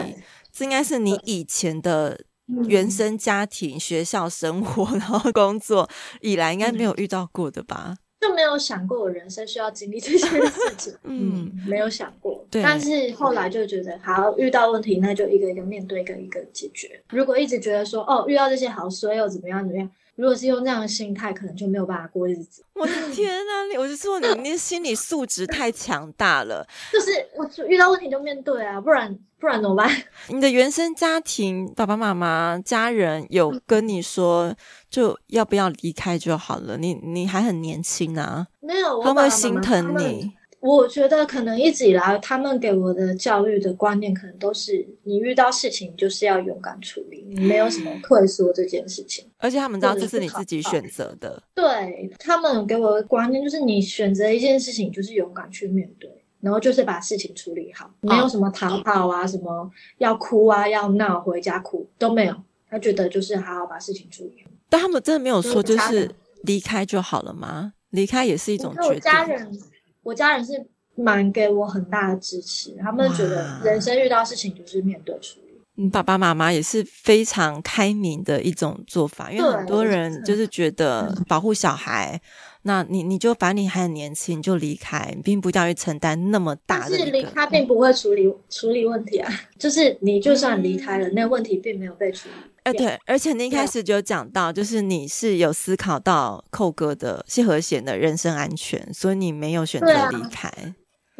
[0.53, 2.21] 这应该是你以前的
[2.69, 5.91] 原生家庭、学校生活，然后工作
[6.21, 7.97] 以来应该没有遇到过的吧？
[8.23, 12.47] 就没有想过我人生需要经历这些事情， 嗯，没有想过。
[12.49, 17.03] 对，但是后来就觉得，好，遇到问题那就一个一个面对，一个一个解决。
[17.11, 22.63] 如果一直觉得说，哦，遇到这些好衰又怎么样怎么样，如果是用这样的心态，可能就没有办法过日子。
[22.75, 26.67] 我的天啊，你我就说你，你心理素质太强大了。
[26.93, 29.19] 就是我遇到问题就面对啊，不然。
[29.41, 29.91] 不然怎么办？
[30.31, 34.55] 你的原生家庭，爸爸妈妈、家人有跟你说，
[34.89, 36.79] 就要不要离开就好了？
[36.79, 40.33] 你你还很年轻啊，没有，他们会心疼你。
[40.63, 49.29] 我觉得可能一直以来，他们给我的教育的观念，可能都是你遇到事情就是要勇敢处理，你没有什么退缩这件事情。
[49.39, 51.43] 而且他们知道这是你自己选择的。
[51.53, 56.09] 对，他们给我的观念就是，你选择一件事情就是勇敢去面对。
[56.41, 62.35] 然后就是把事情处理好，没有什么逃跑啊，什么要哭啊，要闹，回家哭都没有。
[62.69, 64.51] 他觉得就是好好把事情处理好。
[64.69, 66.11] 但他们真的没有说就是
[66.43, 67.75] 离开就好了吗？
[67.91, 69.01] 离开也是一种决定。
[69.01, 69.57] 家人，
[70.03, 75.42] 我家人是蛮给我很大的支持，他们觉得人生遇到事情就是面对处理。
[75.83, 82.21] 你爸爸妈妈也是非常开明的一种做法，因为很多人就是觉得保护小孩。
[82.65, 86.97] 那你你就反正你还很年轻，你就离开，并不要去承担那么大的。
[86.97, 89.29] 但是离开并不会处理、嗯、处理问题啊，
[89.59, 92.35] 就是你就算离开了，嗯、那问题并没有被处理。
[92.63, 100.49] 哎，对，而且你一开始就讲到，就是你是有思考到寇哥的谢和弦的人身安全，所以你没有选择离开。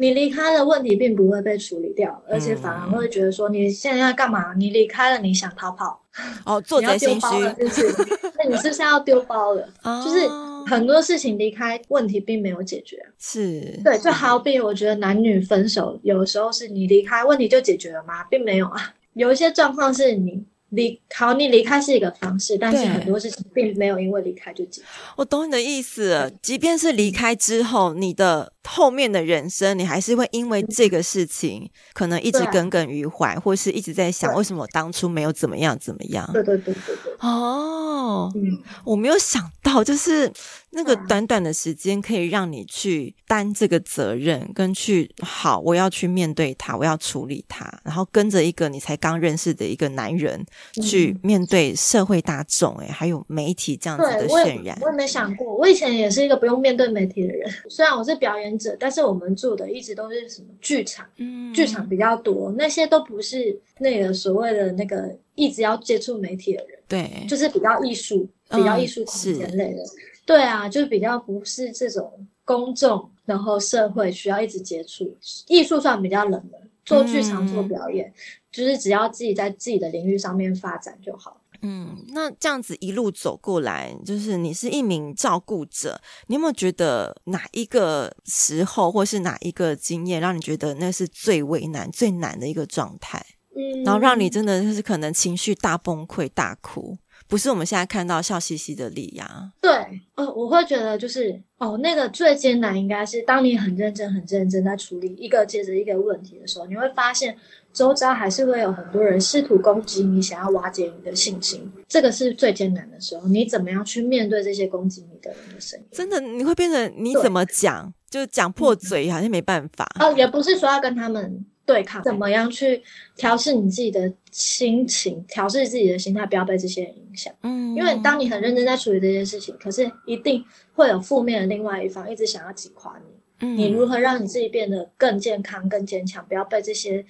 [0.03, 4.53] 啊、你离开的问题并不会被处理掉，而且反而会觉得说你现在要干嘛？
[4.55, 6.01] 你离开了，你想逃跑？
[6.45, 7.95] 哦， 做贼心虚，就 是
[8.37, 9.67] 那你是不是要丢包了？
[10.03, 10.29] 就是。
[10.65, 18.23] 很多事情离开问题并没有解决，是对，就好比我觉得男女分手，有时候是你离开问题就解决了吗？
[18.31, 20.41] 并没有啊，有一些状况是你。
[20.73, 24.87] 离好，你离开是一个方式，但是很多事情并没有因为离开就解决。
[25.15, 36.27] 我懂你的意思，即便是离开之后，你的后面的人生，你还是会因为这个事情，可能一直耿耿于怀，或是一直在想，为什么我当初没有怎么样怎么样？
[36.33, 37.13] 对对对对对。
[37.19, 40.31] 哦，嗯，我没有想到，就是
[40.73, 50.43] 那个短短的时间，可以让你去担这个责任，跟去好，我要去面对他，我要处理他，然后跟着一个你才刚认识的一个男人。
[50.81, 55.55] 去面对社会大众，哎，还有媒体这样子的渲染，我也没想过。
[55.55, 69.89] 我以前也是一个不用面对媒体的人， 虽然我是表演者，但是我们做的一直都是什么剧场，嗯，剧场比较多，那些都不是那个所谓的那个一直要接触媒体的人，对，就是比较艺术、比较艺术空间类的，嗯、
[70.25, 75.15] 对啊，就是比较不是这种公众，然后社会需要一直接触，
[75.47, 78.07] 艺术算比较冷门，做剧场、做表演。
[78.07, 78.13] 嗯
[78.53, 81.41] 就是只要自己在自己的领域上面发展就好。
[81.63, 93.25] 嗯，那这样子一路走过来，就是你是一名照顾者，你有没有觉得哪一个时候或是哪一个经验，让你觉得那是最为难、最难的一个状态？
[93.55, 96.95] 嗯，然后让你真的就是可能情绪大崩溃、大哭。
[97.27, 99.51] 不是我们现在看到笑嘻嘻的李亚。
[99.61, 99.71] 对，
[100.15, 107.35] 哦，我会觉得就是哦，那个最艰难应该是当你很认真、很认真在处理一个接着一个问题的时候，你会发现
[107.73, 111.71] 周遭还是会有很多人试图攻击你，想要瓦解你的信心。
[111.87, 115.85] 这个是最艰难的时候，你怎么样去面对这些攻击你的人的声音？
[115.91, 119.85] 真的，你会变成你怎么讲，就讲破嘴，好像没办法。
[119.99, 122.81] 哦、嗯，也不是说要跟他们对抗，怎么样去
[123.15, 127.33] 调试你自己的心情，调试自己的心态，不要被这些人影响。
[127.41, 130.43] 嗯，因为当你很认真在处理这件事情，可是一定
[130.73, 133.45] 会有负面的另外一方一直想要击垮你。
[133.47, 137.03] 嗯，你如何让你自己变得更健康、更坚强，不要被这些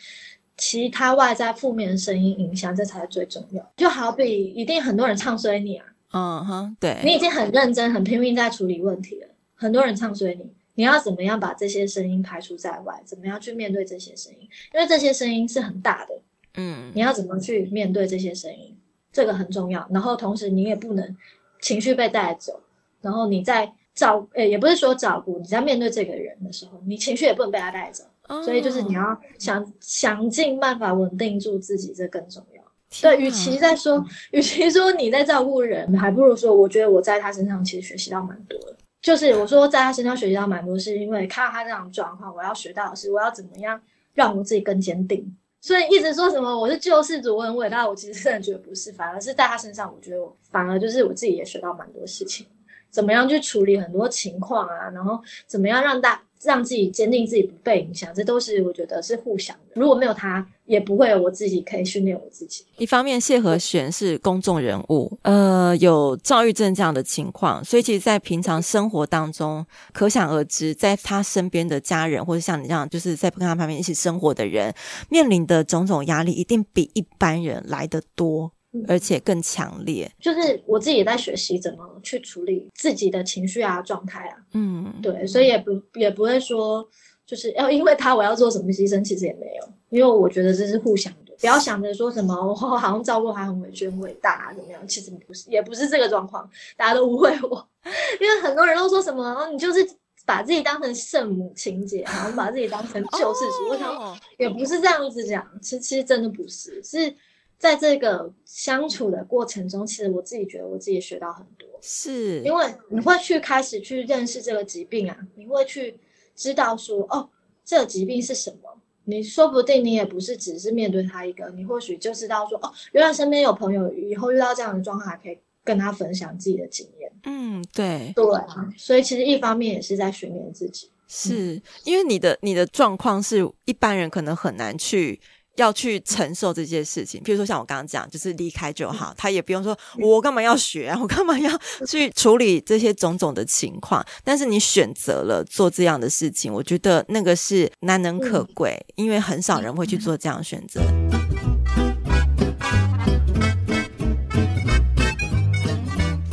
[0.57, 3.71] 其他外在负面的声音影响，这才是最重要。
[3.75, 10.45] 就好比一定很多人唱衰你啊，嗯哼，对，你已经很认真、很拼命在处理问题了，很多人唱衰你，
[10.75, 13.01] 你要怎么样把这些声音排除在外？
[13.05, 14.49] 怎么样去面对这些声音？
[14.73, 16.19] 因为这些声音是很大的，
[16.55, 18.75] 嗯，你要怎么去面对这些声音？
[19.11, 19.87] 这个很重要。
[19.91, 21.15] 然后同时你也不能
[21.61, 22.61] 情绪被带走，
[23.01, 23.73] 然后你在。
[23.95, 28.43] 照诶、欸，也不是说照顾你在面对这个人的时候，你情绪也不能被他带走，oh.
[28.43, 32.63] 所以就是你要想想尽办法稳定住自己，这更重要。
[33.03, 38.72] 对，与其在说，与其说你在照顾人，还不如说，我觉得我在他身上其实学习到蛮多的。
[39.03, 43.79] 就是我说在他身上学习到蛮多，是因为看到他这样状况，我要学到的是我要怎么样
[44.13, 45.37] 让我自己更坚定。
[45.59, 52.47] 所以一直说什么我是救世主，我很伟大，我其实真的觉得不是，反而是在他身上，我觉得我反而就是我自己也学到蛮多事情。
[52.89, 54.89] 怎么样去处理很多情况啊？
[54.91, 58.13] 然后怎么样让大让自己坚定自己不被影响？
[58.13, 59.81] 这都是我觉得是互相的。
[59.81, 62.65] 如果没有他，也不会有我自己可以训练我自己。
[62.77, 74.73] 一方面，谢和弦是公众人物，呃，有躁郁症这样的情况，所以其实，在平常生活当中，可想而知，在他身边的家人，或者像你这样，就是在跟他旁边一起生活的人，
[75.09, 78.51] 面临的种种压力，一定比一般人来得多。
[78.87, 84.37] 而且更强烈，就是我自己也在学习怎么去处理自己的情绪啊、状态啊。
[84.53, 86.87] 嗯，对，所以也不也不会说，
[87.25, 97.67] 就是要因为他我要做什么牺牲，其实也没有，因为我觉得这是互相的，不要想着说什么我好像照顾他很委屈、很伟大啊怎么样，其实不是，也不是这个状况，大家都误会我，
[98.19, 99.87] 因为很多人都说什么，你就是
[100.25, 107.15] 把自己当成圣母情节，然后把自己当成救世主，我想也不是这样子讲，其实其实真的不是，是。
[107.63, 115.97] 在这个相处的过程中，其实我自己觉得我自己也学到很多，是因为你会去开始去认识这个疾病啊，你会去
[116.35, 117.29] 知道说，哦，
[117.63, 118.81] 这个疾病是什么？
[119.05, 127.09] 你说不定你也不是只是面对他一个，你或许就知道说，哦，原来身边有朋友以后遇到这样的状况，还可以跟他分享自己的经验。
[127.23, 135.21] 嗯，对，对，啊所以其实一方面也是在训练自己，是因为你的你的状况是一般人可能很难去。
[135.55, 141.51] 要去承受这些事情，譬如说像我刚刚讲，就是离开就好，他也不用说我干嘛要学啊，我干嘛要
[141.87, 144.03] 去处理这些种种的情况。
[144.23, 150.81] 但是你选择了做这样的事情，我觉得那个是难能可贵，因为很少人会去做这样的选择。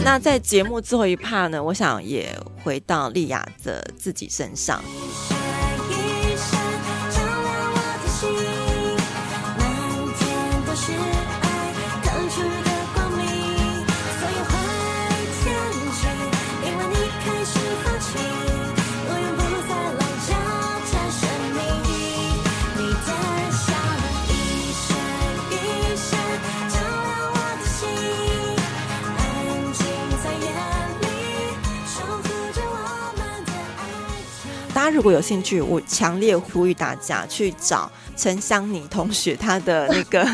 [0.02, 4.82] 那在节目最后一 part 呢，我想也回到莉亚的自己身上。
[34.90, 40.26] 如果有兴趣，我强烈呼吁大家去找陈香妮同学，她的那个，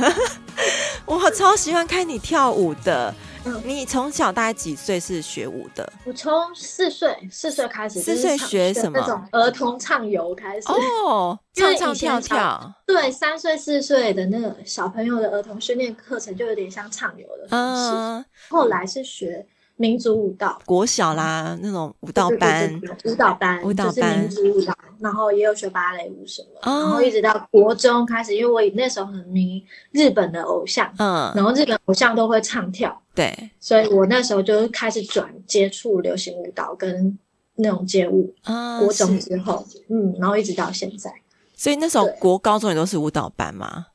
[1.07, 3.15] 我超喜欢看你跳舞的。
[3.63, 5.93] 你从小大概几岁是学舞的？
[6.05, 8.99] 我从四岁，四岁开始，四岁学什么？
[8.99, 12.75] 那种儿童唱游开始哦， 唱唱跳跳。
[12.85, 17.93] 对，三岁四岁的那个小朋友的儿童训练课程就有点像唱游的方式。
[17.95, 19.47] 嗯，后来是学。
[19.77, 29.63] 民族舞蹈，国小啦，那种舞蹈班，对对对对，舞蹈班，舞蹈班，就是民族舞蹈，然后也有学芭蕾舞什么，哦、然后一直到国中开始，因为我那时候很迷
[29.93, 37.19] 日本的偶像，嗯，然后日本偶像都会唱跳，对，所以我那时候就开始转接触流行舞蹈跟
[37.57, 38.35] 那种街舞，
[38.81, 41.13] 国中之后，嗯，然后一直到现在，
[41.55, 43.87] 所以那时候国高中也都是舞蹈班吗？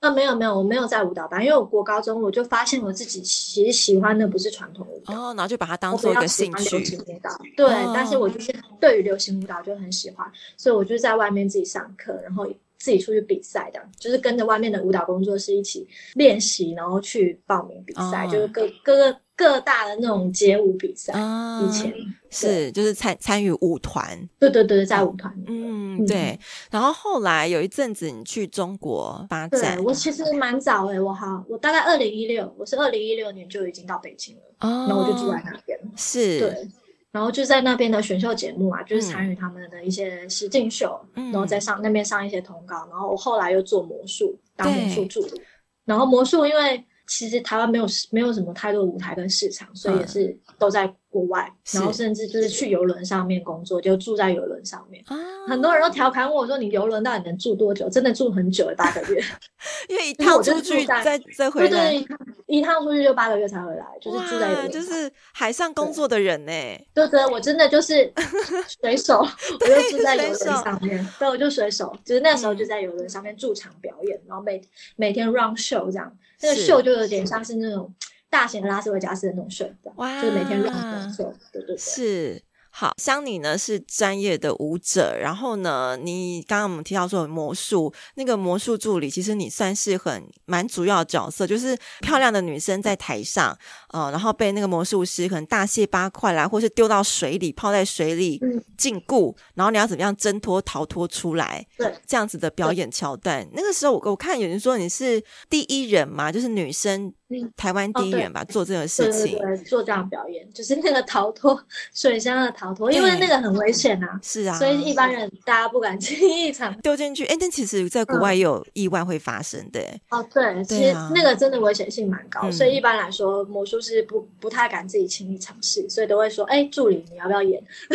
[0.00, 6.76] 啊，没有没有，我没有在舞蹈班，因为我国高中我就发现我自己其实喜欢的不是传统舞蹈，哦，然后就把它当做一个兴趣。
[6.76, 12.46] 流行舞蹈，对，哦、但是我就是对于流行舞蹈就很喜欢，所以我就在外面自己上课，然后
[12.76, 15.84] 自己出去比赛的，就是跟着外面的舞蹈工作室一起
[16.14, 21.94] 练习，然后去报名比赛，哦、就是各各个各大的那种街舞比赛，啊、以前
[22.28, 26.36] 是就是参参与舞团，对对对，在舞团，嗯，对。
[26.72, 36.68] 然后后来有一阵子你去中国发展，对我其实蛮早诶、欸，我好，我大概二零一六，我是二零一六年就已经到北京了，哦、然后我就住在那边，是，对。
[37.12, 42.88] 然后就在那边的选秀节目啊，就是参与他们的一些实境秀，嗯、然后在上那边上一些通告。
[42.90, 45.40] 然后我后来又做魔术，当魔术助理。
[45.84, 46.84] 然后魔术因为。
[47.08, 55.02] 其实台湾没有没有什么太多的舞台跟市场，所以也是都在国外，嗯、然后甚至就是去游轮上面工作，就住在游轮上面。
[55.06, 55.16] 啊、
[55.48, 59.24] 很多人都调侃我说：“你游轮到底能住多久？”真的住很久，八个月。
[59.88, 66.52] 因为一趟出去再再回来，对对，一趟出去就八个月才回来，就是住在游轮，就是海上工作的人呢。
[66.92, 68.12] 对对，我真的就是
[68.82, 71.08] 水手，我就住在游轮上面。
[71.18, 74.60] 对，我就水手，就是那时候就在游轮上面驻场表演，嗯、然后每
[74.96, 76.14] 每天 run show 这样。
[76.40, 77.94] 那个秀就有点像是那种
[78.30, 82.42] 大型的拉斯维加斯的那种秀，哇，就是每天乱演秀，对对对，是。
[82.80, 93.58] 好，像你呢是专业的舞者，然后呢，你刚刚我们提到说魔术那个魔术助理，其实你算是很蛮主要的角色，就是漂亮的女生在台上，
[93.88, 98.40] 呃，然后被那个魔术师可能大卸八块啦，或是丢到水里泡在水里
[98.76, 101.66] 禁锢，然后你要怎么样挣脱逃脱出来？
[101.76, 103.44] 对，这样子的表演桥段。
[103.54, 105.20] 那个时候我我看有人说你是
[105.50, 107.12] 第一人嘛，就是女生。
[107.58, 111.62] 台湾第一人吧，做这个事情，做这样表演，就是那个逃脱
[111.92, 117.24] 水箱的逃脱，因为那个很危险啊，是啊，所以一般人大家不敢轻易尝丢进去。
[117.26, 119.80] 哎，但其实，在国外也有意外会发生的。
[120.10, 127.62] 哦，对，其实那个真的危险性蛮高，所以一般来说，魔术师不不太敢自己轻易尝试，所以都会说，哎，助理你要不要演？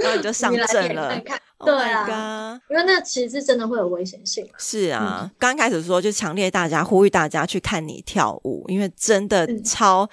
[0.00, 1.20] 然后你就上 阵了。
[1.64, 4.46] 对啊，因为那其实是真的会有危险性。
[4.58, 10.08] 是啊，刚开始说就强烈大家呼吁大家去看你跳舞，因为真的超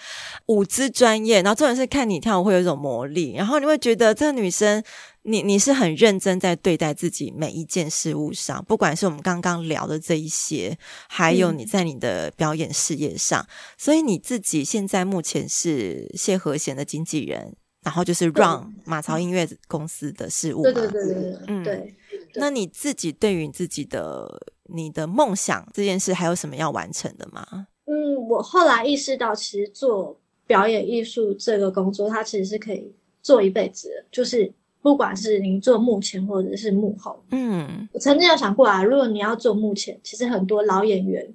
[0.46, 1.42] 舞姿专业。
[1.42, 4.82] 然后重点是看你跳舞会有一种魔力，然后你会觉得这个女生，
[5.24, 10.78] 你你是很认真在对待自己每一件事物上，不管是我们刚刚聊的这一些，
[11.10, 13.46] 还有你在你的表演事业上。
[13.78, 17.58] 所以你自己现在目前是谢和弦的经纪人。
[17.84, 21.96] 然后就是 run 马槽音乐公司的事务嘛，对对对对，嗯，对。
[22.36, 27.68] 那你自己对于自己的你的梦想这件事，还有什么要完成的吗？
[27.86, 30.18] 嗯，我后来意识到，其实做
[30.48, 34.06] 表演艺术这个工作，它其实是可以做一辈子的。
[34.12, 41.32] 就是不管是您做幕前或者是幕后，嗯，我曾经有想过啊，如果你要做幕前，其实很多老演员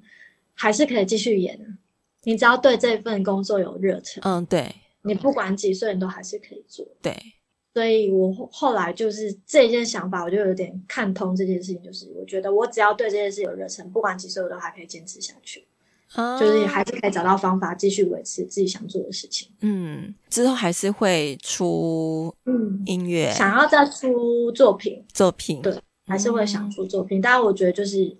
[0.55, 1.79] 还是可以继续演，
[2.25, 4.75] 你只要对这份工作有热忱，嗯，对。
[5.09, 6.87] 你不管几岁，你都还是可以做。
[7.03, 7.17] 对，
[7.75, 11.83] 所以我后来就是这一件想法，我就有点看通这件事情。
[11.83, 15.67] 就是我觉得我只要对这件事有热忱，不管几岁，我都还可以坚持下去。
[16.13, 19.49] 啊，就是还是可以找到方法继续维持自己想做的事情。
[19.61, 25.75] 嗯，之后还是会出嗯音乐，想要再出作品，作品对，
[26.07, 27.19] 还是会想出作品。
[27.19, 28.17] 嗯，但我觉得就是。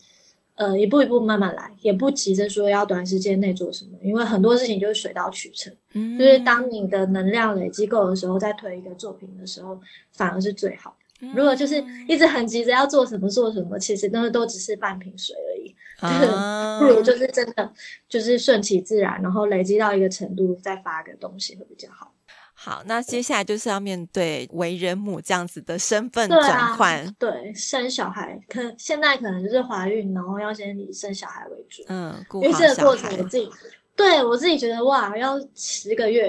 [0.59, 5.73] 呃，一步一步慢慢来，也不急着说要短时间内做什么，因为很多事情就是水到渠成。
[5.95, 9.81] 嗯，就是当你的能量累积够的时候，再推一个作品的时候，
[10.13, 11.27] 反而是最好的。
[11.27, 15.75] 嗯，如果就是一直很急着要做什么做什么，其实那都只是半瓶水而已。
[16.01, 17.73] 啊， 不如就是真的
[18.09, 22.13] 就是顺其自然，然后累积到一个程度，再发个东西会比较好。
[22.61, 27.15] 好，那接下来就是要面对为人母这样子的身份转换。
[27.15, 31.85] 对，啊，对，生小孩，可现在可能就是怀孕，然后要先以生小孩为主。
[31.87, 33.49] 嗯，因为这个过程我自己，
[33.95, 36.29] 对我自己觉得哇，要十个月，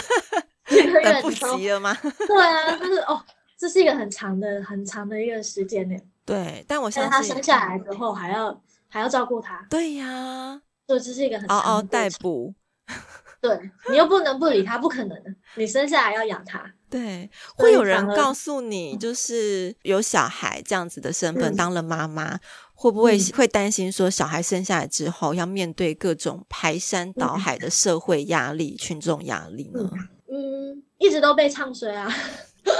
[0.64, 1.94] 十个月不急了吗？
[2.26, 3.22] 对啊，就是哦，
[3.58, 5.94] 这是一个很长的、很长的一个时间呢。
[6.24, 9.66] 对，但我相信他生下来之后还要还要照顾他。
[9.68, 12.54] 对呀，所以这是一个很嗷嗷待哺。
[13.40, 15.34] 对，你又不能不理他，不可能的。
[15.56, 16.62] 你生下来要养他。
[16.90, 22.38] 对，会有人告诉你，就是有小孩这样子的身份，嗯、当了妈妈，
[22.74, 29.88] 会不会、嗯、会担心说，小孩生下来之后要面对各种排山倒海的社会压力、嗯、群众压力呢？
[30.30, 32.12] 嗯，一直都被唱衰啊，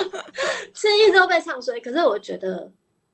[0.74, 1.80] 是一直都被唱衰。
[1.80, 2.70] 可是我觉得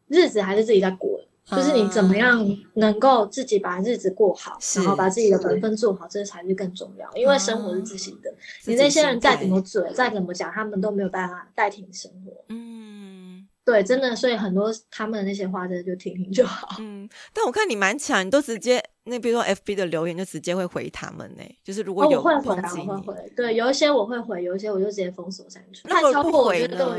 [0.08, 1.20] 日子还是自己在过。
[1.48, 2.44] 就是你怎么样
[2.74, 7.08] 能够自己把日子过好，然后把自己的本分做好，这才是更重要。
[7.14, 8.34] 因为生活是自己的，
[8.64, 12.44] 你那些人再怎么嘴，再怎么讲，他们都没有办法代替你生活。
[12.48, 16.76] 嗯，对，真的，所以很多他们的那些话，真的就听听就好。
[16.80, 21.42] 嗯，但我看你蛮强，你都直接那比如说 FB 的留言就直接会回他们呢？
[21.62, 25.86] 就是如果有抨击你，哦、我会回，我会回，对，有一些我会回，有一些我就直接封锁删除。
[25.88, 26.98] 那如果不回呢？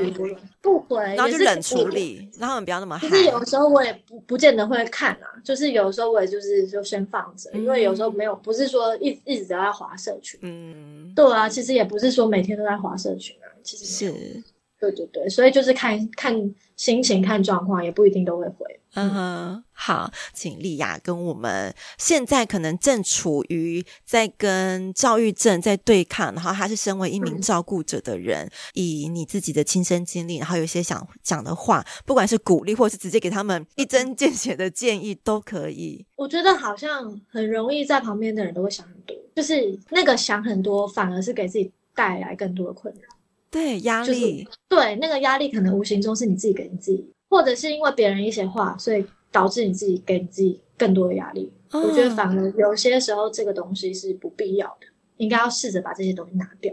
[0.62, 2.98] 不回，然后就冷处理，让他们不要那么。
[3.00, 14.44] 其实有时候我也不不见得会看啊，就是有时候我也就是就先放着，嗯、因为有时候没有不是说一一直都在划社群，嗯，对啊，其实也不是说每天都在划社群啊，其实是。
[14.80, 18.80] 对对对，所以就是看看心情、看状况，也不一定都会回。
[18.94, 36.04] 嗯哼，好，请丽雅跟我们现在可能正处于在跟躁郁症在对抗，然后他是身为一名照顾者的人，嗯、以你自己的亲身经历，然后有一些想讲的话，不管是鼓励或是直接给他们一针见血的建议都可以。
[36.16, 43.17] 我觉得好像很容易在旁边的人都会想很多，就是那个想很多，反而是给自己带来更多的困扰。
[43.58, 51.52] 对，压力，就是，对，那个压力可能无形中是你自己给你自己，或者是因为别人一些话，所以导致你自己给你自己更多的压力。
[51.72, 54.86] 哦、我觉得反而有些时候这个东西是不必要的，
[55.18, 56.72] 应该要试着把这些东西拿掉。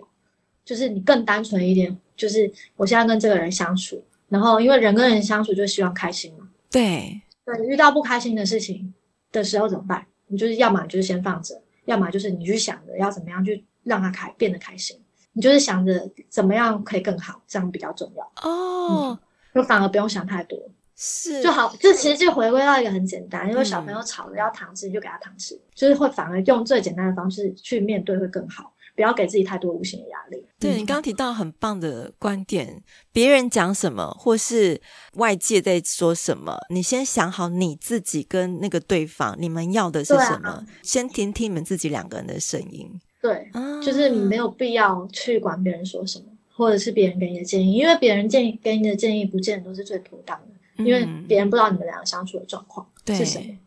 [0.63, 6.51] 就是你更单纯一点，就是我现在跟这个人相处，然后因为人跟人相处就希望开心嘛。
[6.71, 8.93] 对，对，遇到不开心的事情
[9.33, 10.07] 的时候怎么办？
[10.27, 14.99] 你就是要么你就是先放着，要么就是你去想着要怎么样去让他开变得开心。
[15.35, 19.11] 你就是想着怎么样可以更好，这样比较重要哦。
[19.11, 19.19] 嗯，
[19.55, 20.59] 就反而不用想太多，
[20.97, 21.75] 是就好。
[21.79, 30.47] 这其实就回归到一个很简单，因为小朋友吵着要糖吃，你就给他糖吃，就是会反而用最简单的方式去面对会更好，不要给自己太多无形的压力。
[30.61, 32.83] 对，你刚刚提到很棒的观点，
[33.13, 34.81] 别人讲什么或是
[35.15, 43.01] 外界在说什么，你先想好你自己跟那个对方，你们要的是什么，啊，先听听你们自己两个人的声音。
[43.25, 43.51] 对，
[43.83, 53.47] 就是你没有必要去管别人说什么，或者是别人给你的建议，因为别人建议给你的建议不见得都是最妥当的，因为别人不知道你们两个相处的状况是什么。
[53.47, 53.59] 对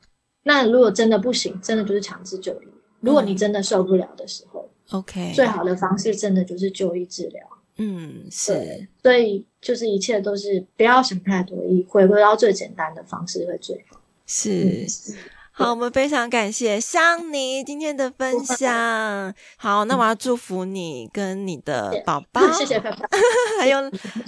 [0.44, 2.68] 那如果真的不行，真的就是强制就医。
[3.00, 7.44] 如果你真的受不了的时候，OK，最好的方式真的就是就医治疗。
[7.78, 8.88] 嗯，是。
[9.02, 14.00] 所以就是一切都是不要想太多，以回归到最简单的方式会最好。
[14.28, 14.86] 是。
[15.10, 15.16] 嗯
[15.60, 19.34] 好，我们非常感谢香妮今天的分享。
[19.58, 23.10] 好，那我要祝福你跟你的宝宝， 谢谢爸爸，
[23.60, 23.80] 还有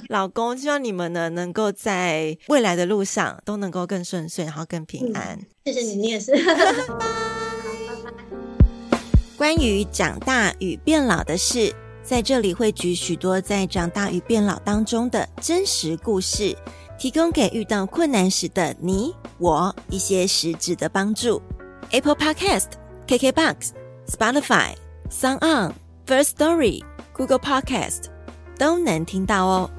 [0.07, 5.39] 老公，希望你们呢能够在未来的路上都能够更顺遂，然后更平安。
[5.65, 6.34] 谢谢你，你也是。
[9.38, 11.71] 关于长大与变老的事，
[12.01, 16.57] 在这里会举许多在长大与变老当中的真实故事。
[17.00, 21.41] 提供给遇到困难时的你我一些实质的帮助。
[21.91, 22.72] Apple Podcast、
[23.08, 23.70] KKBox、
[24.06, 24.76] Spotify、
[25.10, 25.72] SoundOn、
[26.06, 26.84] First Story、
[27.14, 28.08] Google Podcast
[28.58, 29.72] 都能听到哦。